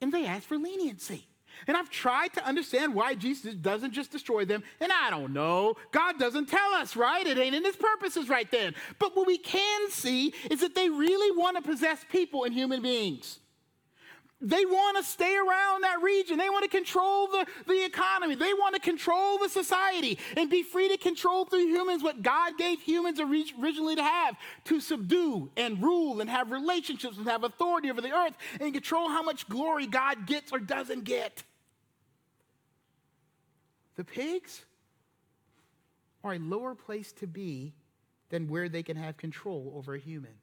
And 0.00 0.12
they 0.12 0.26
ask 0.26 0.44
for 0.44 0.58
leniency. 0.58 1.26
And 1.66 1.76
I've 1.76 1.90
tried 1.90 2.34
to 2.34 2.44
understand 2.44 2.94
why 2.94 3.14
Jesus 3.14 3.54
doesn't 3.54 3.92
just 3.92 4.12
destroy 4.12 4.44
them, 4.44 4.62
and 4.80 4.92
I 4.92 5.10
don't 5.10 5.32
know. 5.32 5.74
God 5.92 6.18
doesn't 6.18 6.46
tell 6.46 6.72
us, 6.74 6.94
right? 6.94 7.26
It 7.26 7.38
ain't 7.38 7.54
in 7.54 7.64
his 7.64 7.76
purposes 7.76 8.28
right 8.28 8.48
then. 8.50 8.74
But 8.98 9.16
what 9.16 9.26
we 9.26 9.38
can 9.38 9.90
see 9.90 10.34
is 10.50 10.60
that 10.60 10.74
they 10.74 10.88
really 10.88 11.36
want 11.36 11.56
to 11.56 11.62
possess 11.62 12.04
people 12.10 12.44
and 12.44 12.54
human 12.54 12.82
beings. 12.82 13.40
They 14.40 14.64
want 14.64 14.96
to 14.98 15.02
stay 15.02 15.36
around 15.36 15.82
that 15.82 16.00
region. 16.00 16.38
They 16.38 16.48
want 16.48 16.62
to 16.62 16.70
control 16.70 17.26
the, 17.26 17.44
the 17.66 17.84
economy. 17.84 18.36
They 18.36 18.54
want 18.54 18.76
to 18.76 18.80
control 18.80 19.36
the 19.38 19.48
society 19.48 20.16
and 20.36 20.48
be 20.48 20.62
free 20.62 20.88
to 20.90 20.96
control 20.96 21.44
through 21.44 21.66
humans 21.66 22.04
what 22.04 22.22
God 22.22 22.56
gave 22.56 22.80
humans 22.80 23.18
originally 23.18 23.96
to 23.96 24.02
have 24.02 24.36
to 24.66 24.80
subdue 24.80 25.50
and 25.56 25.82
rule 25.82 26.20
and 26.20 26.30
have 26.30 26.52
relationships 26.52 27.16
and 27.16 27.26
have 27.26 27.42
authority 27.42 27.90
over 27.90 28.00
the 28.00 28.12
earth 28.12 28.34
and 28.60 28.72
control 28.72 29.08
how 29.08 29.22
much 29.22 29.48
glory 29.48 29.88
God 29.88 30.26
gets 30.26 30.52
or 30.52 30.60
doesn't 30.60 31.02
get. 31.02 31.42
The 33.96 34.04
pigs 34.04 34.64
are 36.22 36.34
a 36.34 36.38
lower 36.38 36.76
place 36.76 37.10
to 37.14 37.26
be 37.26 37.72
than 38.28 38.46
where 38.46 38.68
they 38.68 38.84
can 38.84 38.96
have 38.96 39.16
control 39.16 39.72
over 39.76 39.96
a 39.96 39.98
human 39.98 40.34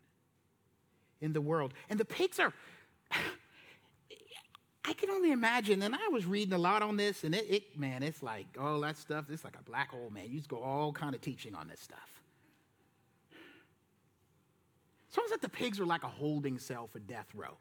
in 1.22 1.32
the 1.32 1.40
world. 1.40 1.74
And 1.90 1.98
the 1.98 2.04
pigs 2.04 2.42
are 2.42 2.54
I 4.88 4.94
can 4.94 5.10
only 5.10 5.32
imagine, 5.32 5.82
and 5.82 5.96
I 5.96 6.10
was 6.12 6.26
reading 6.26 6.54
a 6.54 6.58
lot 6.58 6.84
on 6.84 6.96
this, 6.96 7.24
and 7.24 7.34
it, 7.34 7.46
it 7.50 7.80
man, 7.80 8.04
it's 8.04 8.22
like 8.22 8.46
all 8.60 8.80
that 8.82 8.98
stuff. 8.98 9.26
It's 9.30 9.44
like 9.44 9.58
a 9.60 9.64
black 9.64 9.90
hole, 9.90 10.12
man. 10.12 10.26
You 10.30 10.38
just 10.38 10.50
go 10.50 10.62
all 10.62 10.92
kind 10.94 11.16
of 11.16 11.22
teaching 11.22 11.56
on 11.56 11.68
this 11.68 11.80
stuff. 11.80 12.16
It's 15.26 15.32
like 15.32 15.42
the 15.42 15.50
pigs 15.50 15.80
are 15.80 15.86
like 15.86 16.04
a 16.04 16.08
holding 16.08 16.60
cell 16.60 16.88
for 16.92 17.00
death 17.00 17.28
row. 17.34 17.58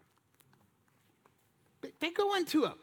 They 1.99 2.11
go 2.11 2.35
into 2.35 2.65
a, 2.65 2.75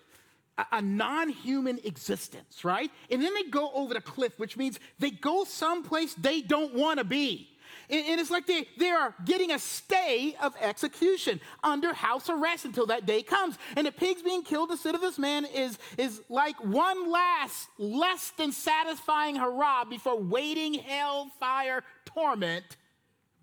a 0.71 0.81
non 0.81 1.29
human 1.29 1.79
existence, 1.83 2.65
right? 2.65 2.89
And 3.11 3.21
then 3.21 3.33
they 3.35 3.43
go 3.43 3.71
over 3.73 3.93
the 3.93 4.01
cliff, 4.01 4.39
which 4.39 4.57
means 4.57 4.79
they 4.97 5.11
go 5.11 5.43
someplace 5.43 6.15
they 6.15 6.41
don't 6.41 6.73
want 6.73 6.97
to 6.97 7.05
be. 7.05 7.50
And 7.91 8.21
it's 8.21 8.31
like 8.31 8.47
they, 8.47 8.67
they 8.77 8.89
are 8.89 9.13
getting 9.25 9.51
a 9.51 9.59
stay 9.59 10.35
of 10.41 10.55
execution 10.61 11.41
under 11.61 11.93
house 11.93 12.29
arrest 12.29 12.63
until 12.63 12.85
that 12.85 13.05
day 13.05 13.21
comes. 13.21 13.57
And 13.75 13.85
the 13.85 13.91
pigs 13.91 14.21
being 14.21 14.43
killed 14.43 14.71
instead 14.71 14.95
of 14.95 15.01
this 15.01 15.19
man 15.19 15.43
is, 15.43 15.77
is 15.97 16.21
like 16.29 16.55
one 16.63 17.11
last, 17.11 17.67
less 17.77 18.31
than 18.37 18.53
satisfying 18.53 19.35
hurrah 19.35 19.83
before 19.83 20.17
waiting 20.17 20.75
hellfire 20.75 21.83
torment 22.05 22.77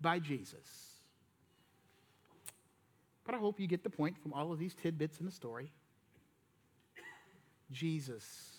by 0.01 0.17
Jesus. 0.17 0.95
But 3.23 3.35
I 3.35 3.37
hope 3.37 3.59
you 3.59 3.67
get 3.67 3.83
the 3.83 3.91
point 3.91 4.17
from 4.17 4.33
all 4.33 4.51
of 4.51 4.57
these 4.57 4.73
tidbits 4.73 5.19
in 5.19 5.27
the 5.27 5.31
story. 5.31 5.71
Jesus, 7.71 8.57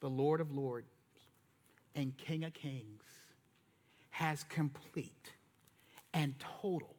the 0.00 0.10
Lord 0.10 0.40
of 0.40 0.50
Lords 0.50 0.90
and 1.94 2.16
King 2.16 2.42
of 2.42 2.52
Kings, 2.52 3.04
has 4.12 4.44
complete 4.44 5.32
and 6.14 6.34
total 6.60 6.94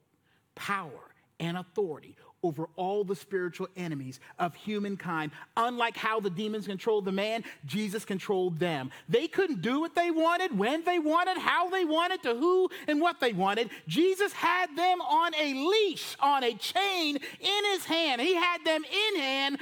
power 0.56 1.14
and 1.40 1.58
authority 1.58 2.16
over 2.44 2.68
all 2.76 3.06
the 3.06 3.16
spiritual 3.16 3.68
enemies 3.78 4.20
of 4.38 4.54
humankind. 4.54 5.32
Unlike 5.56 5.96
how 5.96 6.20
the 6.20 6.30
demons 6.30 6.68
controlled 6.68 7.06
the 7.06 7.12
man, 7.12 7.44
Jesus 7.66 8.04
controlled 8.04 8.60
them. 8.60 8.92
They 9.08 9.28
couldn't 9.28 9.62
do 9.62 9.80
what 9.80 9.96
they 9.96 10.12
wanted, 10.12 10.58
when 10.58 10.84
they 10.84 11.00
wanted, 11.00 11.38
how 11.38 11.70
they 11.70 11.86
wanted, 11.86 12.22
to 12.24 12.36
who 12.36 12.70
and 12.88 13.00
what 13.00 13.20
they 13.22 13.32
wanted. 13.32 13.70
Jesus 13.88 14.34
had 14.34 14.76
them 14.76 15.00
on 15.02 15.34
a 15.36 15.54
leash, 15.54 16.18
on 16.20 16.44
a 16.44 16.54
chain 16.56 17.16
in 17.16 17.66
his 17.72 17.86
hand. 17.86 18.22
He 18.22 18.36
had 18.36 18.66
them 18.66 18.84
in 18.84 19.22
hand 19.22 19.58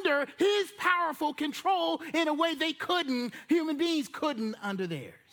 under 0.00 0.26
his 0.36 0.72
powerful 0.76 1.32
control 1.32 2.02
in 2.12 2.26
a 2.26 2.34
way 2.34 2.54
they 2.54 2.72
couldn't, 2.72 3.32
human 3.48 3.76
beings 3.76 4.08
couldn't 4.08 4.56
under 4.62 4.86
theirs. 4.86 5.23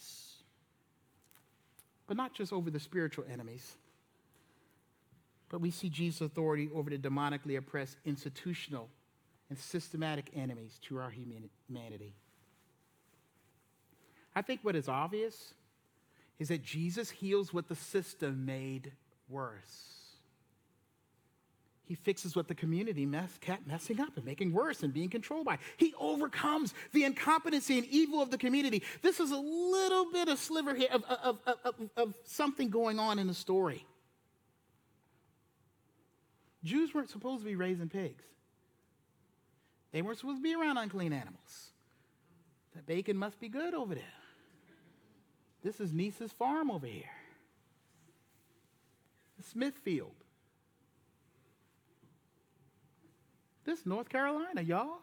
But 2.11 2.17
not 2.17 2.33
just 2.33 2.51
over 2.51 2.69
the 2.69 2.77
spiritual 2.77 3.23
enemies 3.31 3.77
but 5.47 5.61
we 5.61 5.71
see 5.71 5.87
Jesus' 5.87 6.19
authority 6.19 6.69
over 6.75 6.89
the 6.89 6.97
demonically 6.97 7.57
oppressed 7.57 7.95
institutional 8.05 8.89
and 9.49 9.57
systematic 9.57 10.31
enemies 10.35 10.77
to 10.83 10.97
our 10.97 11.09
humanity. 11.09 12.13
I 14.35 14.41
think 14.41 14.59
what 14.63 14.75
is 14.75 14.89
obvious 14.89 15.53
is 16.37 16.49
that 16.49 16.63
Jesus 16.63 17.09
heals 17.09 17.53
what 17.53 17.69
the 17.69 17.75
system 17.75 18.45
made 18.45 18.91
worse. 19.29 20.00
He 21.91 21.95
fixes 21.95 22.37
what 22.37 22.47
the 22.47 22.55
community 22.55 23.05
mess, 23.05 23.37
kept 23.41 23.67
messing 23.67 23.99
up 23.99 24.15
and 24.15 24.23
making 24.23 24.53
worse 24.53 24.81
and 24.81 24.93
being 24.93 25.09
controlled 25.09 25.43
by. 25.43 25.57
He 25.75 25.93
overcomes 25.99 26.73
the 26.93 27.03
incompetency 27.03 27.79
and 27.79 27.85
evil 27.87 28.21
of 28.21 28.31
the 28.31 28.37
community. 28.37 28.81
This 29.01 29.19
is 29.19 29.31
a 29.31 29.37
little 29.37 30.09
bit 30.09 30.29
of 30.29 30.39
sliver 30.39 30.73
here 30.73 30.87
of, 30.89 31.03
of, 31.03 31.41
of, 31.65 31.75
of 31.97 32.13
something 32.23 32.69
going 32.69 32.97
on 32.97 33.19
in 33.19 33.27
the 33.27 33.33
story. 33.33 33.85
Jews 36.63 36.93
weren't 36.93 37.09
supposed 37.09 37.41
to 37.41 37.45
be 37.45 37.57
raising 37.57 37.89
pigs. 37.89 38.23
They 39.91 40.01
weren't 40.01 40.17
supposed 40.17 40.37
to 40.37 40.43
be 40.43 40.55
around 40.55 40.77
unclean 40.77 41.11
animals. 41.11 41.71
That 42.73 42.85
bacon 42.85 43.17
must 43.17 43.37
be 43.37 43.49
good 43.49 43.73
over 43.73 43.95
there. 43.95 44.03
This 45.61 45.81
is 45.81 45.91
Niece's 45.91 46.31
farm 46.31 46.71
over 46.71 46.87
here. 46.87 47.11
Smithfield. 49.41 50.20
This 53.65 53.85
North 53.85 54.09
Carolina, 54.09 54.61
y'all. 54.61 54.99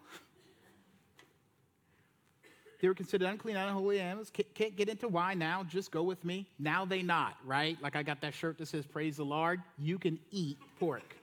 They 2.81 2.87
were 2.87 2.95
considered 2.95 3.27
unclean, 3.27 3.57
unholy 3.57 3.99
animals. 3.99 4.31
Can't 4.55 4.77
get 4.77 4.89
into 4.89 5.09
why 5.09 5.35
now. 5.35 5.65
Just 5.65 5.91
go 5.91 6.05
with 6.05 6.25
me. 6.25 6.47
Now 6.59 6.85
they 6.85 7.03
not, 7.03 7.37
right? 7.45 7.77
Like 7.83 7.97
I 7.97 8.05
got 8.05 8.21
that 8.21 8.35
shirt 8.35 8.59
that 8.59 8.67
says 8.67 8.87
"Praise 8.87 9.17
the 9.17 9.25
Lord." 9.25 9.61
You 9.79 9.99
can 9.99 10.19
eat 10.31 10.59
pork 10.79 11.17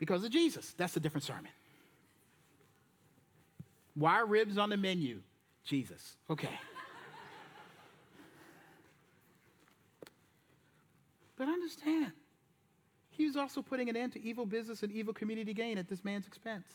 because 0.00 0.24
of 0.24 0.32
Jesus. 0.32 0.74
That's 0.76 0.96
a 0.96 1.00
different 1.00 1.22
sermon. 1.24 1.52
Why 3.94 4.14
are 4.14 4.26
ribs 4.26 4.58
on 4.58 4.70
the 4.70 4.76
menu? 4.76 5.20
Jesus. 5.64 6.16
Okay. 6.28 6.48
but 11.36 11.46
understand, 11.46 12.12
he 13.22 13.26
was 13.26 13.36
also 13.36 13.62
putting 13.62 13.88
an 13.88 13.96
end 13.96 14.12
to 14.12 14.22
evil 14.22 14.44
business 14.44 14.82
and 14.82 14.92
evil 14.92 15.14
community 15.14 15.54
gain 15.54 15.78
at 15.78 15.88
this 15.88 16.04
man's 16.04 16.26
expense, 16.26 16.66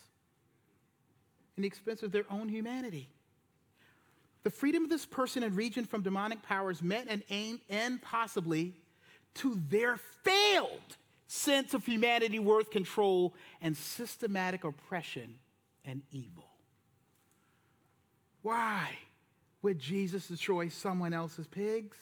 in 1.55 1.61
the 1.61 1.67
expense 1.67 2.03
of 2.03 2.11
their 2.11 2.25
own 2.29 2.47
humanity. 2.47 3.09
The 4.43 4.49
freedom 4.49 4.85
of 4.85 4.89
this 4.89 5.05
person 5.05 5.43
and 5.43 5.55
region 5.55 5.85
from 5.85 6.03
demonic 6.03 6.41
powers 6.41 6.81
meant 6.81 7.09
an 7.09 7.23
aim 7.29 7.59
and 7.69 8.01
possibly 8.01 8.73
to 9.35 9.59
their 9.69 9.97
failed 10.23 10.97
sense 11.27 11.73
of 11.73 11.85
humanity 11.85 12.39
worth 12.39 12.71
control, 12.71 13.33
and 13.61 13.75
systematic 13.75 14.63
oppression 14.63 15.35
and 15.85 16.01
evil. 16.11 16.45
Why 18.41 18.97
would 19.61 19.79
Jesus 19.79 20.27
destroy 20.27 20.69
someone 20.69 21.13
else's 21.13 21.47
pigs? 21.47 21.97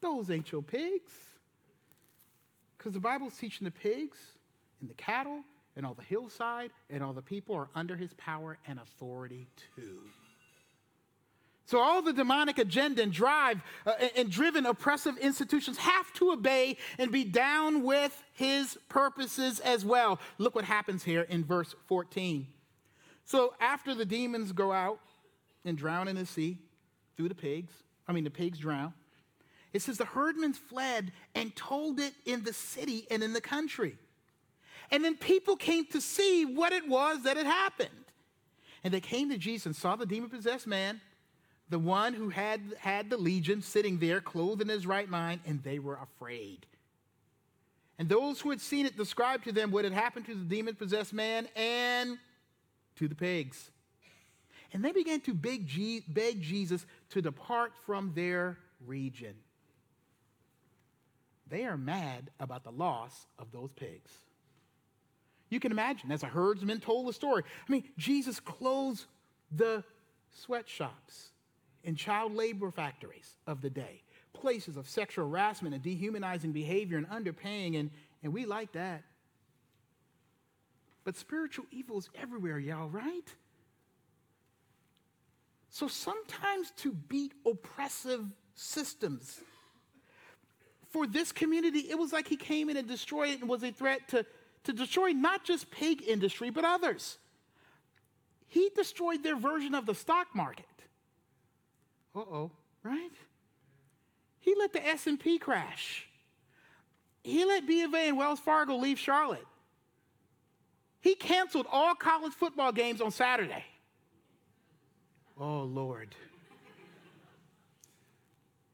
Those 0.00 0.30
ain't 0.30 0.50
your 0.50 0.62
pigs. 0.62 1.12
Because 2.80 2.94
the 2.94 3.00
Bible's 3.00 3.36
teaching 3.36 3.66
the 3.66 3.70
pigs 3.70 4.16
and 4.80 4.88
the 4.88 4.94
cattle 4.94 5.42
and 5.76 5.84
all 5.84 5.92
the 5.92 6.02
hillside 6.02 6.70
and 6.88 7.04
all 7.04 7.12
the 7.12 7.20
people 7.20 7.54
are 7.54 7.68
under 7.74 7.94
his 7.94 8.14
power 8.14 8.56
and 8.66 8.78
authority 8.78 9.48
too. 9.76 9.98
So, 11.66 11.78
all 11.78 12.00
the 12.00 12.14
demonic 12.14 12.56
agenda 12.56 13.02
and 13.02 13.12
drive 13.12 13.60
uh, 13.84 13.92
and 14.16 14.30
driven 14.30 14.64
oppressive 14.64 15.18
institutions 15.18 15.76
have 15.76 16.10
to 16.14 16.32
obey 16.32 16.78
and 16.98 17.12
be 17.12 17.22
down 17.22 17.82
with 17.82 18.22
his 18.32 18.78
purposes 18.88 19.60
as 19.60 19.84
well. 19.84 20.18
Look 20.38 20.54
what 20.54 20.64
happens 20.64 21.04
here 21.04 21.26
in 21.28 21.44
verse 21.44 21.74
14. 21.86 22.46
So, 23.26 23.52
after 23.60 23.94
the 23.94 24.06
demons 24.06 24.52
go 24.52 24.72
out 24.72 25.00
and 25.66 25.76
drown 25.76 26.08
in 26.08 26.16
the 26.16 26.24
sea 26.24 26.56
through 27.18 27.28
the 27.28 27.34
pigs, 27.34 27.74
I 28.08 28.12
mean, 28.12 28.24
the 28.24 28.30
pigs 28.30 28.58
drown, 28.58 28.94
it 29.72 29.82
says 29.82 29.98
the 29.98 30.04
herdmen 30.04 30.52
fled 30.52 31.12
and 31.34 31.54
told 31.54 32.00
it 32.00 32.14
in 32.24 32.42
the 32.44 32.52
city 32.52 33.06
and 33.10 33.22
in 33.22 33.32
the 33.32 33.40
country. 33.40 33.96
And 34.90 35.04
then 35.04 35.16
people 35.16 35.56
came 35.56 35.86
to 35.86 36.00
see 36.00 36.44
what 36.44 36.72
it 36.72 36.88
was 36.88 37.22
that 37.22 37.36
had 37.36 37.46
happened. 37.46 37.90
And 38.82 38.92
they 38.92 39.00
came 39.00 39.30
to 39.30 39.38
Jesus 39.38 39.66
and 39.66 39.76
saw 39.76 39.94
the 39.94 40.06
demon 40.06 40.30
possessed 40.30 40.66
man 40.66 41.00
the 41.70 41.78
one 41.78 42.12
who 42.12 42.28
had 42.28 42.60
had 42.78 43.08
the 43.08 43.16
legion 43.16 43.62
sitting 43.62 43.98
there 43.98 44.20
clothed 44.20 44.60
in 44.60 44.68
his 44.68 44.86
right 44.86 45.08
mind, 45.08 45.40
and 45.46 45.62
they 45.62 45.78
were 45.78 45.98
afraid. 46.02 46.66
And 47.98 48.08
those 48.08 48.40
who 48.40 48.50
had 48.50 48.60
seen 48.60 48.86
it 48.86 48.96
described 48.96 49.44
to 49.44 49.52
them 49.52 49.70
what 49.70 49.84
had 49.84 49.92
happened 49.92 50.26
to 50.26 50.34
the 50.34 50.44
demon 50.44 50.74
possessed 50.74 51.12
man 51.12 51.46
and 51.54 52.18
to 52.96 53.06
the 53.06 53.14
pigs. 53.14 53.70
And 54.72 54.84
they 54.84 54.92
began 54.92 55.20
to 55.20 55.34
beg, 55.34 55.66
Jesus 55.66 56.86
to 57.10 57.22
depart 57.22 57.72
from 57.86 58.12
their 58.14 58.58
region. 58.84 59.34
They 61.50 61.64
are 61.64 61.76
mad 61.76 62.30
about 62.38 62.64
the 62.64 62.70
loss 62.70 63.26
of 63.38 63.52
those 63.52 63.70
pigs. 63.72 64.12
You 65.50 65.58
can 65.58 65.72
imagine, 65.72 66.12
as 66.12 66.22
a 66.22 66.26
herdsman 66.26 66.80
told 66.80 67.08
the 67.08 67.12
story. 67.12 67.42
I 67.68 67.72
mean, 67.72 67.84
Jesus 67.98 68.38
closed 68.38 69.06
the 69.50 69.82
sweatshops 70.30 71.30
and 71.84 71.96
child 71.96 72.34
labor 72.34 72.70
factories 72.70 73.36
of 73.48 73.60
the 73.60 73.70
day, 73.70 74.02
places 74.32 74.76
of 74.76 74.88
sexual 74.88 75.28
harassment 75.28 75.74
and 75.74 75.82
dehumanizing 75.82 76.52
behavior 76.52 76.98
and 76.98 77.08
underpaying, 77.08 77.78
and, 77.78 77.90
and 78.22 78.32
we 78.32 78.46
like 78.46 78.72
that. 78.72 79.02
But 81.02 81.16
spiritual 81.16 81.64
evil 81.72 81.98
is 81.98 82.08
everywhere, 82.14 82.58
y'all, 82.58 82.88
right? 82.88 83.34
So 85.70 85.88
sometimes 85.88 86.70
to 86.78 86.92
beat 86.92 87.32
oppressive 87.44 88.24
systems, 88.54 89.40
for 90.90 91.06
this 91.06 91.32
community, 91.32 91.80
it 91.80 91.98
was 91.98 92.12
like 92.12 92.26
he 92.26 92.36
came 92.36 92.68
in 92.68 92.76
and 92.76 92.86
destroyed 92.86 93.30
it 93.30 93.40
and 93.40 93.48
was 93.48 93.62
a 93.62 93.70
threat 93.70 94.08
to, 94.08 94.26
to 94.64 94.72
destroy 94.72 95.10
not 95.10 95.44
just 95.44 95.70
pig 95.70 96.02
industry, 96.06 96.50
but 96.50 96.64
others. 96.64 97.18
He 98.48 98.70
destroyed 98.74 99.22
their 99.22 99.36
version 99.36 99.74
of 99.74 99.86
the 99.86 99.94
stock 99.94 100.28
market. 100.34 100.66
Uh-oh, 102.14 102.50
right? 102.82 103.12
He 104.40 104.54
let 104.58 104.72
the 104.72 104.84
S&P 104.84 105.38
crash. 105.38 106.08
He 107.22 107.44
let 107.44 107.66
B 107.66 107.82
of 107.82 107.94
A 107.94 108.08
and 108.08 108.16
Wells 108.16 108.40
Fargo 108.40 108.76
leave 108.76 108.98
Charlotte. 108.98 109.46
He 111.00 111.14
canceled 111.14 111.66
all 111.70 111.94
college 111.94 112.32
football 112.32 112.72
games 112.72 113.00
on 113.00 113.10
Saturday. 113.10 113.64
Oh, 115.38 115.62
Lord. 115.62 116.14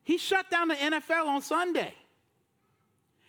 He 0.02 0.18
shut 0.18 0.50
down 0.50 0.68
the 0.68 0.74
NFL 0.74 1.26
on 1.26 1.42
Sunday. 1.42 1.92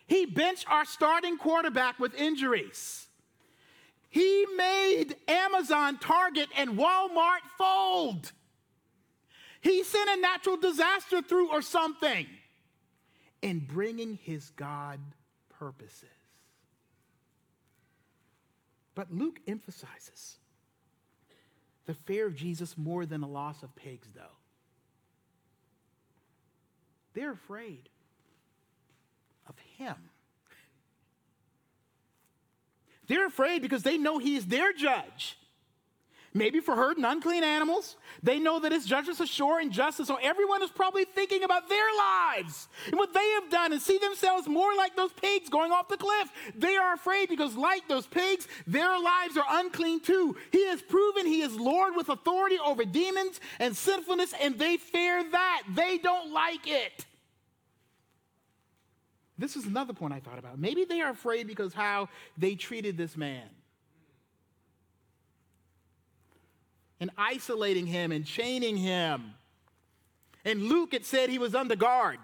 He 0.07 0.25
benched 0.25 0.69
our 0.69 0.85
starting 0.85 1.37
quarterback 1.37 1.99
with 1.99 2.15
injuries. 2.15 3.07
He 4.09 4.45
made 4.55 5.15
Amazon, 5.27 5.99
Target, 5.99 6.47
and 6.57 6.77
Walmart 6.77 7.41
fold. 7.57 8.31
He 9.59 9.83
sent 9.83 10.09
a 10.09 10.21
natural 10.21 10.57
disaster 10.57 11.21
through 11.21 11.51
or 11.51 11.61
something 11.61 12.25
in 13.41 13.59
bringing 13.59 14.17
his 14.23 14.49
God 14.51 14.99
purposes. 15.59 16.07
But 18.95 19.13
Luke 19.13 19.41
emphasizes 19.45 20.37
the 21.85 21.93
fear 21.93 22.27
of 22.27 22.35
Jesus 22.35 22.77
more 22.77 23.05
than 23.05 23.21
the 23.21 23.27
loss 23.27 23.61
of 23.61 23.75
pigs, 23.75 24.07
though. 24.15 24.37
They're 27.13 27.33
afraid 27.33 27.89
of 29.47 29.55
him. 29.77 29.95
They're 33.07 33.27
afraid 33.27 33.61
because 33.61 33.83
they 33.83 33.97
know 33.97 34.17
he 34.17 34.35
is 34.35 34.45
their 34.45 34.73
judge 34.73 35.37
maybe 36.37 36.59
for 36.59 36.75
herding 36.75 37.03
unclean 37.03 37.43
animals. 37.43 37.95
They 38.23 38.39
know 38.39 38.59
that 38.59 38.71
it's 38.71 38.85
justice 38.85 39.27
sure 39.29 39.59
and 39.59 39.71
justice. 39.71 40.07
So 40.07 40.17
everyone 40.21 40.61
is 40.61 40.69
probably 40.69 41.05
thinking 41.05 41.43
about 41.43 41.67
their 41.67 41.87
lives 41.97 42.67
and 42.85 42.95
what 42.97 43.13
they 43.13 43.27
have 43.31 43.49
done 43.49 43.73
and 43.73 43.81
see 43.81 43.97
themselves 43.97 44.47
more 44.47 44.75
like 44.75 44.95
those 44.95 45.11
pigs 45.13 45.49
going 45.49 45.71
off 45.71 45.89
the 45.89 45.97
cliff. 45.97 46.29
They 46.55 46.77
are 46.77 46.93
afraid 46.93 47.29
because, 47.29 47.55
like 47.55 47.87
those 47.87 48.07
pigs, 48.07 48.47
their 48.65 48.99
lives 48.99 49.37
are 49.37 49.45
unclean 49.49 49.99
too. 49.99 50.35
He 50.51 50.67
has 50.67 50.81
proven 50.81 51.25
he 51.25 51.41
is 51.41 51.55
Lord 51.55 51.95
with 51.95 52.09
authority 52.09 52.57
over 52.63 52.85
demons 52.85 53.39
and 53.59 53.75
sinfulness, 53.75 54.33
and 54.39 54.57
they 54.57 54.77
fear 54.77 55.23
that. 55.31 55.63
They 55.73 55.97
don't 55.97 56.31
like 56.31 56.67
it. 56.67 57.05
This 59.37 59.55
is 59.55 59.65
another 59.65 59.93
point 59.93 60.13
I 60.13 60.19
thought 60.19 60.39
about. 60.39 60.57
Maybe 60.57 60.85
they 60.85 61.01
are 61.01 61.11
afraid 61.11 61.47
because 61.47 61.73
how 61.73 62.09
they 62.37 62.55
treated 62.55 62.97
this 62.97 63.15
man. 63.15 63.47
and 66.99 67.11
isolating 67.17 67.85
him 67.85 68.11
and 68.11 68.25
chaining 68.25 68.77
him. 68.77 69.33
And 70.45 70.63
Luke, 70.63 70.93
it 70.93 71.05
said 71.05 71.29
he 71.29 71.39
was 71.39 71.53
under 71.55 71.75
guard 71.75 72.19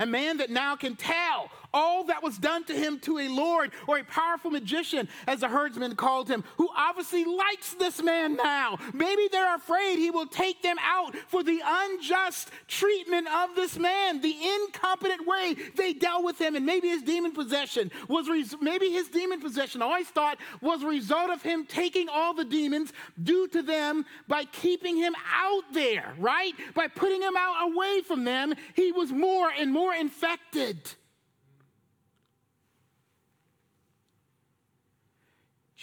a 0.00 0.06
man 0.06 0.38
that 0.38 0.50
now 0.50 0.74
can 0.74 0.96
tell 0.96 1.50
all 1.74 2.04
that 2.04 2.22
was 2.22 2.38
done 2.38 2.64
to 2.64 2.74
him 2.74 2.98
to 3.00 3.18
a 3.18 3.28
Lord 3.28 3.72
or 3.86 3.98
a 3.98 4.04
powerful 4.04 4.50
magician, 4.50 5.08
as 5.26 5.40
the 5.40 5.48
herdsman 5.48 5.96
called 5.96 6.28
him, 6.28 6.44
who 6.56 6.68
obviously 6.76 7.24
likes 7.24 7.74
this 7.74 8.02
man 8.02 8.36
now. 8.36 8.78
Maybe 8.92 9.28
they're 9.30 9.54
afraid 9.54 9.98
he 9.98 10.10
will 10.10 10.26
take 10.26 10.62
them 10.62 10.76
out 10.80 11.16
for 11.28 11.42
the 11.42 11.60
unjust 11.64 12.50
treatment 12.68 13.28
of 13.28 13.54
this 13.54 13.78
man, 13.78 14.20
the 14.20 14.36
incompetent 14.64 15.26
way 15.26 15.56
they 15.76 15.92
dealt 15.92 16.24
with 16.24 16.40
him, 16.40 16.56
and 16.56 16.66
maybe 16.66 16.88
his 16.88 17.02
demon 17.02 17.32
possession 17.32 17.90
was 18.08 18.28
res- 18.28 18.54
maybe 18.60 18.90
his 18.90 19.08
demon 19.08 19.40
possession. 19.40 19.82
I 19.82 19.86
always 19.86 20.08
thought 20.08 20.38
was 20.60 20.82
a 20.82 20.88
result 20.88 21.30
of 21.30 21.42
him 21.42 21.66
taking 21.66 22.08
all 22.08 22.34
the 22.34 22.44
demons 22.44 22.92
due 23.22 23.48
to 23.48 23.62
them 23.62 24.04
by 24.28 24.44
keeping 24.44 24.96
him 24.96 25.14
out 25.34 25.64
there, 25.72 26.14
right? 26.18 26.52
By 26.74 26.88
putting 26.88 27.22
him 27.22 27.36
out 27.36 27.70
away 27.70 28.02
from 28.02 28.24
them, 28.24 28.54
he 28.74 28.92
was 28.92 29.12
more 29.12 29.50
and 29.50 29.72
more 29.72 29.94
infected. 29.94 30.94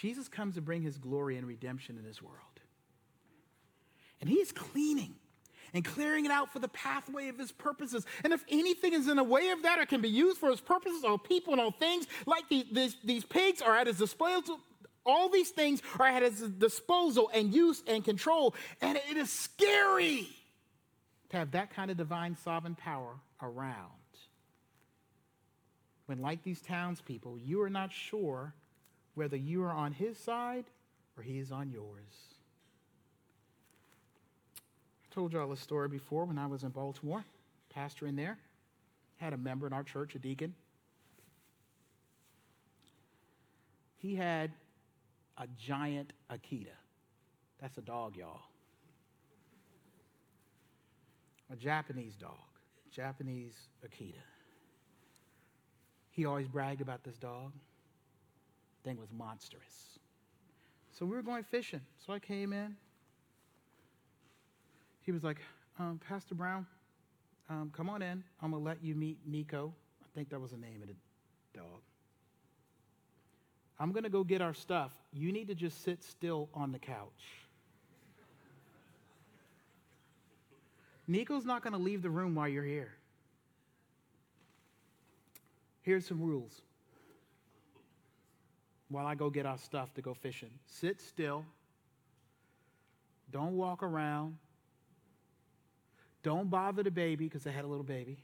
Jesus 0.00 0.28
comes 0.28 0.54
to 0.54 0.62
bring 0.62 0.80
his 0.80 0.96
glory 0.96 1.36
and 1.36 1.46
redemption 1.46 1.98
in 1.98 2.04
this 2.04 2.22
world. 2.22 2.36
And 4.22 4.30
he's 4.30 4.50
cleaning 4.50 5.14
and 5.74 5.84
clearing 5.84 6.24
it 6.24 6.30
out 6.30 6.50
for 6.50 6.58
the 6.58 6.68
pathway 6.68 7.28
of 7.28 7.38
his 7.38 7.52
purposes. 7.52 8.06
And 8.24 8.32
if 8.32 8.42
anything 8.48 8.94
is 8.94 9.08
in 9.08 9.18
the 9.18 9.24
way 9.24 9.50
of 9.50 9.62
that 9.62 9.78
or 9.78 9.84
can 9.84 10.00
be 10.00 10.08
used 10.08 10.38
for 10.38 10.48
his 10.48 10.60
purposes, 10.60 11.04
all 11.04 11.18
people 11.18 11.52
and 11.52 11.60
all 11.60 11.70
things, 11.70 12.06
like 12.24 12.48
the, 12.48 12.66
these, 12.72 12.96
these 13.04 13.24
pigs 13.26 13.60
are 13.60 13.76
at 13.76 13.86
his 13.86 13.98
disposal, 13.98 14.58
all 15.04 15.28
these 15.28 15.50
things 15.50 15.82
are 15.98 16.06
at 16.06 16.22
his 16.22 16.40
disposal 16.40 17.30
and 17.34 17.52
use 17.52 17.82
and 17.86 18.02
control. 18.02 18.54
And 18.80 18.98
it 19.10 19.18
is 19.18 19.30
scary 19.30 20.28
to 21.28 21.36
have 21.36 21.50
that 21.50 21.74
kind 21.74 21.90
of 21.90 21.98
divine 21.98 22.38
sovereign 22.42 22.74
power 22.74 23.16
around 23.42 23.90
when, 26.06 26.22
like 26.22 26.42
these 26.42 26.62
townspeople, 26.62 27.38
you 27.38 27.60
are 27.60 27.70
not 27.70 27.92
sure 27.92 28.54
whether 29.20 29.36
you 29.36 29.62
are 29.62 29.70
on 29.70 29.92
his 29.92 30.16
side 30.16 30.64
or 31.14 31.22
he 31.22 31.38
is 31.38 31.52
on 31.52 31.70
yours. 31.70 32.14
I 35.04 35.14
told 35.14 35.34
y'all 35.34 35.52
a 35.52 35.58
story 35.58 35.88
before 35.88 36.24
when 36.24 36.38
I 36.38 36.46
was 36.46 36.62
in 36.62 36.70
Baltimore, 36.70 37.22
pastor 37.68 38.06
in 38.06 38.16
there, 38.16 38.38
had 39.18 39.34
a 39.34 39.36
member 39.36 39.66
in 39.66 39.74
our 39.74 39.82
church, 39.82 40.14
a 40.14 40.18
deacon. 40.18 40.54
He 43.98 44.14
had 44.14 44.52
a 45.36 45.46
giant 45.58 46.14
Akita. 46.32 46.72
That's 47.60 47.76
a 47.76 47.82
dog, 47.82 48.16
y'all. 48.16 48.40
A 51.52 51.56
Japanese 51.56 52.14
dog, 52.16 52.38
Japanese 52.90 53.68
Akita. 53.86 54.24
He 56.08 56.24
always 56.24 56.48
bragged 56.48 56.80
about 56.80 57.04
this 57.04 57.18
dog. 57.18 57.52
Thing 58.84 58.98
was 58.98 59.08
monstrous. 59.12 59.98
So 60.92 61.04
we 61.06 61.16
were 61.16 61.22
going 61.22 61.44
fishing. 61.44 61.80
So 62.04 62.12
I 62.12 62.18
came 62.18 62.52
in. 62.52 62.76
He 65.02 65.12
was 65.12 65.22
like, 65.22 65.38
um, 65.78 66.00
Pastor 66.08 66.34
Brown, 66.34 66.66
um, 67.48 67.70
come 67.74 67.88
on 67.88 68.02
in. 68.02 68.22
I'm 68.42 68.50
going 68.50 68.62
to 68.62 68.68
let 68.68 68.82
you 68.82 68.94
meet 68.94 69.18
Nico. 69.26 69.72
I 70.02 70.06
think 70.14 70.30
that 70.30 70.40
was 70.40 70.50
the 70.52 70.56
name 70.56 70.82
of 70.82 70.88
the 70.88 70.94
dog. 71.54 71.80
I'm 73.78 73.92
going 73.92 74.04
to 74.04 74.10
go 74.10 74.22
get 74.22 74.42
our 74.42 74.54
stuff. 74.54 74.92
You 75.12 75.32
need 75.32 75.48
to 75.48 75.54
just 75.54 75.82
sit 75.84 76.02
still 76.04 76.48
on 76.54 76.70
the 76.70 76.78
couch. 76.78 77.46
Nico's 81.08 81.44
not 81.44 81.62
going 81.62 81.72
to 81.72 81.78
leave 81.78 82.02
the 82.02 82.10
room 82.10 82.34
while 82.34 82.46
you're 82.46 82.62
here. 82.62 82.92
Here's 85.82 86.06
some 86.06 86.20
rules 86.20 86.60
while 88.90 89.06
I 89.06 89.14
go 89.14 89.30
get 89.30 89.46
our 89.46 89.56
stuff 89.56 89.94
to 89.94 90.02
go 90.02 90.12
fishing. 90.12 90.50
Sit 90.66 91.00
still. 91.00 91.44
Don't 93.30 93.56
walk 93.56 93.82
around. 93.82 94.36
Don't 96.22 96.50
bother 96.50 96.82
the 96.82 96.90
baby 96.90 97.24
because 97.24 97.46
I 97.46 97.50
had 97.50 97.64
a 97.64 97.68
little 97.68 97.84
baby. 97.84 98.18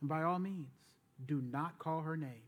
And 0.00 0.10
by 0.10 0.24
all 0.24 0.38
means, 0.38 0.68
do 1.24 1.40
not 1.40 1.78
call 1.78 2.02
her 2.02 2.16
name. 2.16 2.42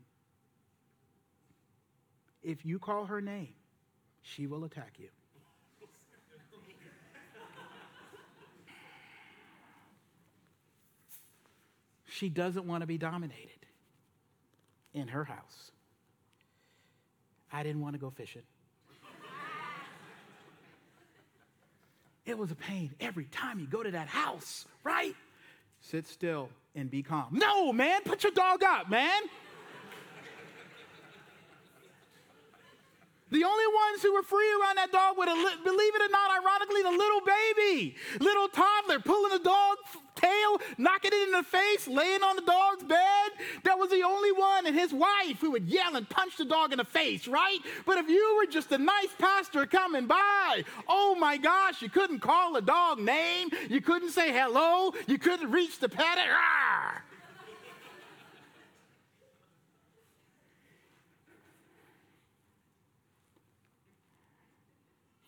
If 2.43 2.65
you 2.65 2.77
call 2.77 3.05
her 3.05 3.21
name, 3.21 3.53
she 4.21 4.45
will 4.45 4.65
attack 4.65 4.95
you. 4.97 5.07
she 12.05 12.29
doesn't 12.29 12.65
want 12.65 12.81
to 12.81 12.87
be 12.87 12.97
dominated 12.97 13.65
in 14.93 15.07
her 15.07 15.23
house. 15.23 15.71
I 17.53 17.61
didn't 17.61 17.81
want 17.81 17.93
to 17.93 17.99
go 17.99 18.09
fishing. 18.09 18.41
it 22.25 22.37
was 22.37 22.51
a 22.51 22.55
pain 22.55 22.91
every 22.99 23.25
time 23.25 23.59
you 23.59 23.67
go 23.67 23.83
to 23.83 23.91
that 23.91 24.07
house, 24.07 24.65
right? 24.83 25.15
Sit 25.79 26.07
still 26.07 26.49
and 26.75 26.89
be 26.89 27.03
calm. 27.03 27.27
No, 27.31 27.71
man, 27.71 28.01
put 28.03 28.23
your 28.23 28.31
dog 28.31 28.63
up, 28.63 28.89
man. 28.89 29.21
The 33.33 33.43
only 33.43 33.65
ones 33.65 34.03
who 34.03 34.13
were 34.13 34.21
free 34.21 34.45
around 34.61 34.75
that 34.75 34.91
dog 34.91 35.17
were, 35.17 35.25
believe 35.25 35.95
it 35.95 36.01
or 36.03 36.09
not, 36.09 36.29
ironically, 36.29 36.83
the 36.83 36.91
little 36.91 37.21
baby, 37.25 37.95
little 38.19 38.47
toddler 38.47 38.99
pulling 38.99 39.31
the 39.31 39.43
dog 39.43 39.77
tail, 40.13 40.61
knocking 40.77 41.09
it 41.11 41.23
in 41.23 41.31
the 41.31 41.41
face, 41.41 41.87
laying 41.87 42.21
on 42.21 42.35
the 42.35 42.43
dog's 42.43 42.83
bed. 42.83 43.31
That 43.63 43.79
was 43.79 43.89
the 43.89 44.03
only 44.03 44.31
one, 44.31 44.67
and 44.67 44.75
his 44.75 44.93
wife 44.93 45.39
who 45.41 45.49
would 45.49 45.67
yell 45.67 45.95
and 45.95 46.07
punch 46.07 46.37
the 46.37 46.45
dog 46.45 46.73
in 46.73 46.77
the 46.77 46.85
face, 46.85 47.27
right? 47.27 47.57
But 47.87 47.97
if 47.97 48.07
you 48.07 48.35
were 48.37 48.45
just 48.45 48.71
a 48.71 48.77
nice 48.77 49.09
pastor 49.17 49.65
coming 49.65 50.05
by, 50.05 50.63
oh 50.87 51.15
my 51.15 51.37
gosh, 51.37 51.81
you 51.81 51.89
couldn't 51.89 52.19
call 52.19 52.55
a 52.55 52.61
dog 52.61 52.99
name, 52.99 53.49
you 53.67 53.81
couldn't 53.81 54.11
say 54.11 54.31
hello, 54.31 54.93
you 55.07 55.17
couldn't 55.17 55.49
reach 55.49 55.79
the 55.79 55.89
pet 55.89 56.19
it. 56.19 56.29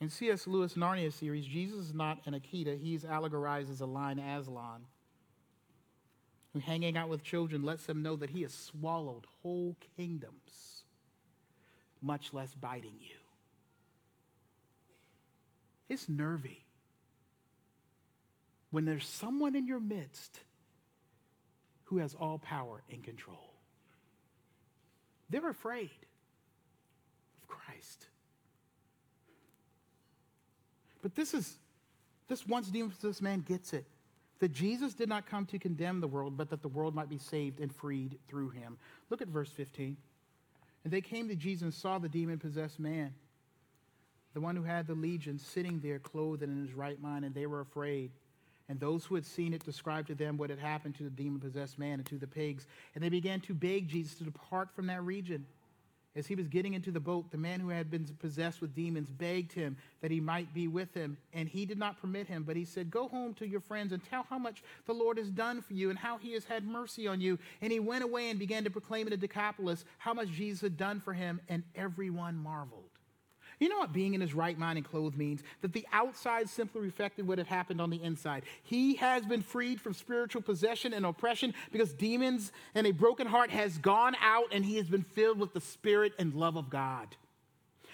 In 0.06 0.12
C.S. 0.12 0.46
Lewis' 0.46 0.76
Narnia 0.76 1.12
series, 1.12 1.48
Jesus 1.48 1.80
is 1.80 1.94
not 1.96 2.20
an 2.28 2.36
Akita, 2.36 2.80
he's 2.80 3.04
allegorized 3.04 3.72
as 3.72 3.82
a 3.82 3.88
lion 3.88 4.20
Aslan, 4.20 4.86
who 6.54 6.60
hanging 6.60 6.96
out 6.96 7.10
with 7.10 7.24
children 7.24 7.64
lets 7.64 7.88
them 7.88 8.04
know 8.04 8.16
that 8.18 8.30
he 8.30 8.44
has 8.44 8.54
swallowed 8.54 9.26
whole 9.42 9.76
kingdoms. 9.98 10.84
much 12.04 12.34
less 12.34 12.54
biting 12.54 12.94
you. 13.00 13.16
It's 15.90 16.08
nervy 16.08 16.68
when 18.70 18.86
there's 18.86 19.08
someone 19.08 19.56
in 19.56 19.66
your 19.66 19.80
midst 19.80 20.42
who 21.86 21.98
has 21.98 22.14
all 22.14 22.38
power 22.38 22.84
and 22.92 23.04
control. 23.04 23.56
They're 25.32 25.50
afraid 25.50 25.90
of 27.42 27.48
Christ. 27.48 28.06
But 31.06 31.14
this 31.14 31.36
is, 31.36 31.60
this 32.28 32.48
once 32.48 32.68
demon 32.70 32.90
possessed 32.90 33.22
man 33.22 33.42
gets 33.42 33.74
it 33.74 33.86
that 34.40 34.52
Jesus 34.52 34.96
did 34.96 35.08
not 35.08 35.28
come 35.28 35.46
to 35.46 35.60
condemn 35.60 36.02
the 36.02 36.08
world, 36.08 36.36
but 36.36 36.50
that 36.50 36.64
the 36.64 36.68
world 36.68 36.96
might 36.96 37.10
be 37.10 37.20
saved 37.20 37.60
and 37.60 37.72
freed 37.72 38.18
through 38.28 38.50
him. 38.50 38.80
Look 39.12 39.22
at 39.22 39.28
verse 39.28 39.52
15. 39.52 39.98
And 40.84 40.92
they 40.92 41.02
came 41.02 41.28
to 41.28 41.36
Jesus 41.36 41.62
and 41.62 41.72
saw 41.72 42.00
the 42.00 42.10
demon 42.10 42.40
possessed 42.40 42.80
man, 42.80 43.14
the 44.34 44.42
one 44.42 44.56
who 44.56 44.64
had 44.64 44.88
the 44.88 44.96
legion, 44.96 45.38
sitting 45.38 45.80
there 45.80 46.00
clothed 46.00 46.42
and 46.42 46.52
in 46.52 46.66
his 46.66 46.74
right 46.74 47.00
mind, 47.00 47.24
and 47.24 47.36
they 47.36 47.46
were 47.46 47.62
afraid. 47.62 48.10
And 48.68 48.80
those 48.80 49.06
who 49.06 49.14
had 49.14 49.28
seen 49.28 49.54
it 49.54 49.64
described 49.64 50.08
to 50.08 50.16
them 50.16 50.38
what 50.38 50.50
had 50.50 50.58
happened 50.58 50.96
to 50.96 51.04
the 51.04 51.12
demon 51.12 51.40
possessed 51.40 51.78
man 51.78 52.00
and 52.00 52.06
to 52.08 52.18
the 52.18 52.26
pigs. 52.26 52.66
And 52.96 53.04
they 53.04 53.10
began 53.10 53.42
to 53.42 53.54
beg 53.54 53.90
Jesus 53.90 54.16
to 54.16 54.24
depart 54.24 54.70
from 54.76 54.88
that 54.88 55.04
region. 55.04 55.46
As 56.16 56.28
he 56.28 56.36
was 56.36 56.48
getting 56.48 56.74
into 56.74 56.92
the 56.92 57.00
boat, 57.00 57.30
the 57.30 57.38
man 57.38 57.60
who 57.60 57.70
had 57.70 57.92
been 57.92 58.06
possessed 58.20 58.62
with 58.62 58.74
demons 58.74 59.10
begged 59.10 59.52
him 59.52 59.76
that 60.02 60.12
he 60.12 60.22
might 60.22 60.54
be 60.54 60.68
with 60.68 60.94
him. 60.94 61.18
And 61.34 61.50
he 61.50 61.66
did 61.66 61.78
not 61.78 62.00
permit 62.00 62.28
him, 62.28 62.44
but 62.44 62.56
he 62.56 62.64
said, 62.64 62.90
Go 62.90 63.10
home 63.10 63.34
to 63.36 63.46
your 63.46 63.60
friends 63.60 63.92
and 63.92 64.02
tell 64.02 64.26
how 64.30 64.38
much 64.38 64.64
the 64.86 64.94
Lord 64.94 65.18
has 65.18 65.30
done 65.30 65.62
for 65.62 65.74
you 65.74 65.90
and 65.90 66.00
how 66.00 66.18
he 66.18 66.32
has 66.34 66.46
had 66.46 66.66
mercy 66.66 67.06
on 67.06 67.20
you. 67.20 67.38
And 67.62 67.72
he 67.72 67.82
went 67.82 68.06
away 68.06 68.30
and 68.30 68.40
began 68.40 68.64
to 68.64 68.70
proclaim 68.70 69.08
in 69.08 69.12
the 69.12 69.18
Decapolis 69.18 69.84
how 69.98 70.14
much 70.14 70.30
Jesus 70.30 70.62
had 70.62 70.78
done 70.78 71.02
for 71.02 71.14
him, 71.14 71.42
and 71.50 71.64
everyone 71.76 72.38
marveled. 72.38 72.85
You 73.60 73.70
know 73.70 73.78
what 73.78 73.94
being 73.94 74.14
in 74.14 74.22
his 74.22 74.34
right 74.34 74.58
mind 74.58 74.78
and 74.78 74.86
clothed 74.86 75.18
means? 75.18 75.42
That 75.62 75.74
the 75.74 75.86
outside 75.94 76.50
simply 76.50 76.82
reflected 76.82 77.28
what 77.28 77.38
had 77.38 77.48
happened 77.48 77.80
on 77.80 77.90
the 77.90 78.02
inside. 78.02 78.44
He 78.64 78.96
has 78.96 79.26
been 79.26 79.42
freed 79.42 79.80
from 79.80 79.94
spiritual 79.94 80.42
possession 80.42 80.94
and 80.94 81.06
oppression 81.06 81.54
because 81.72 81.94
demons 81.94 82.52
and 82.74 82.86
a 82.86 82.92
broken 82.92 83.28
heart 83.28 83.50
has 83.52 83.78
gone 83.78 84.16
out 84.22 84.48
and 84.52 84.66
he 84.66 84.78
has 84.78 84.88
been 84.88 85.04
filled 85.04 85.40
with 85.40 85.54
the 85.54 85.62
spirit 85.62 86.14
and 86.20 86.34
love 86.34 86.58
of 86.58 86.70
God. 86.70 87.16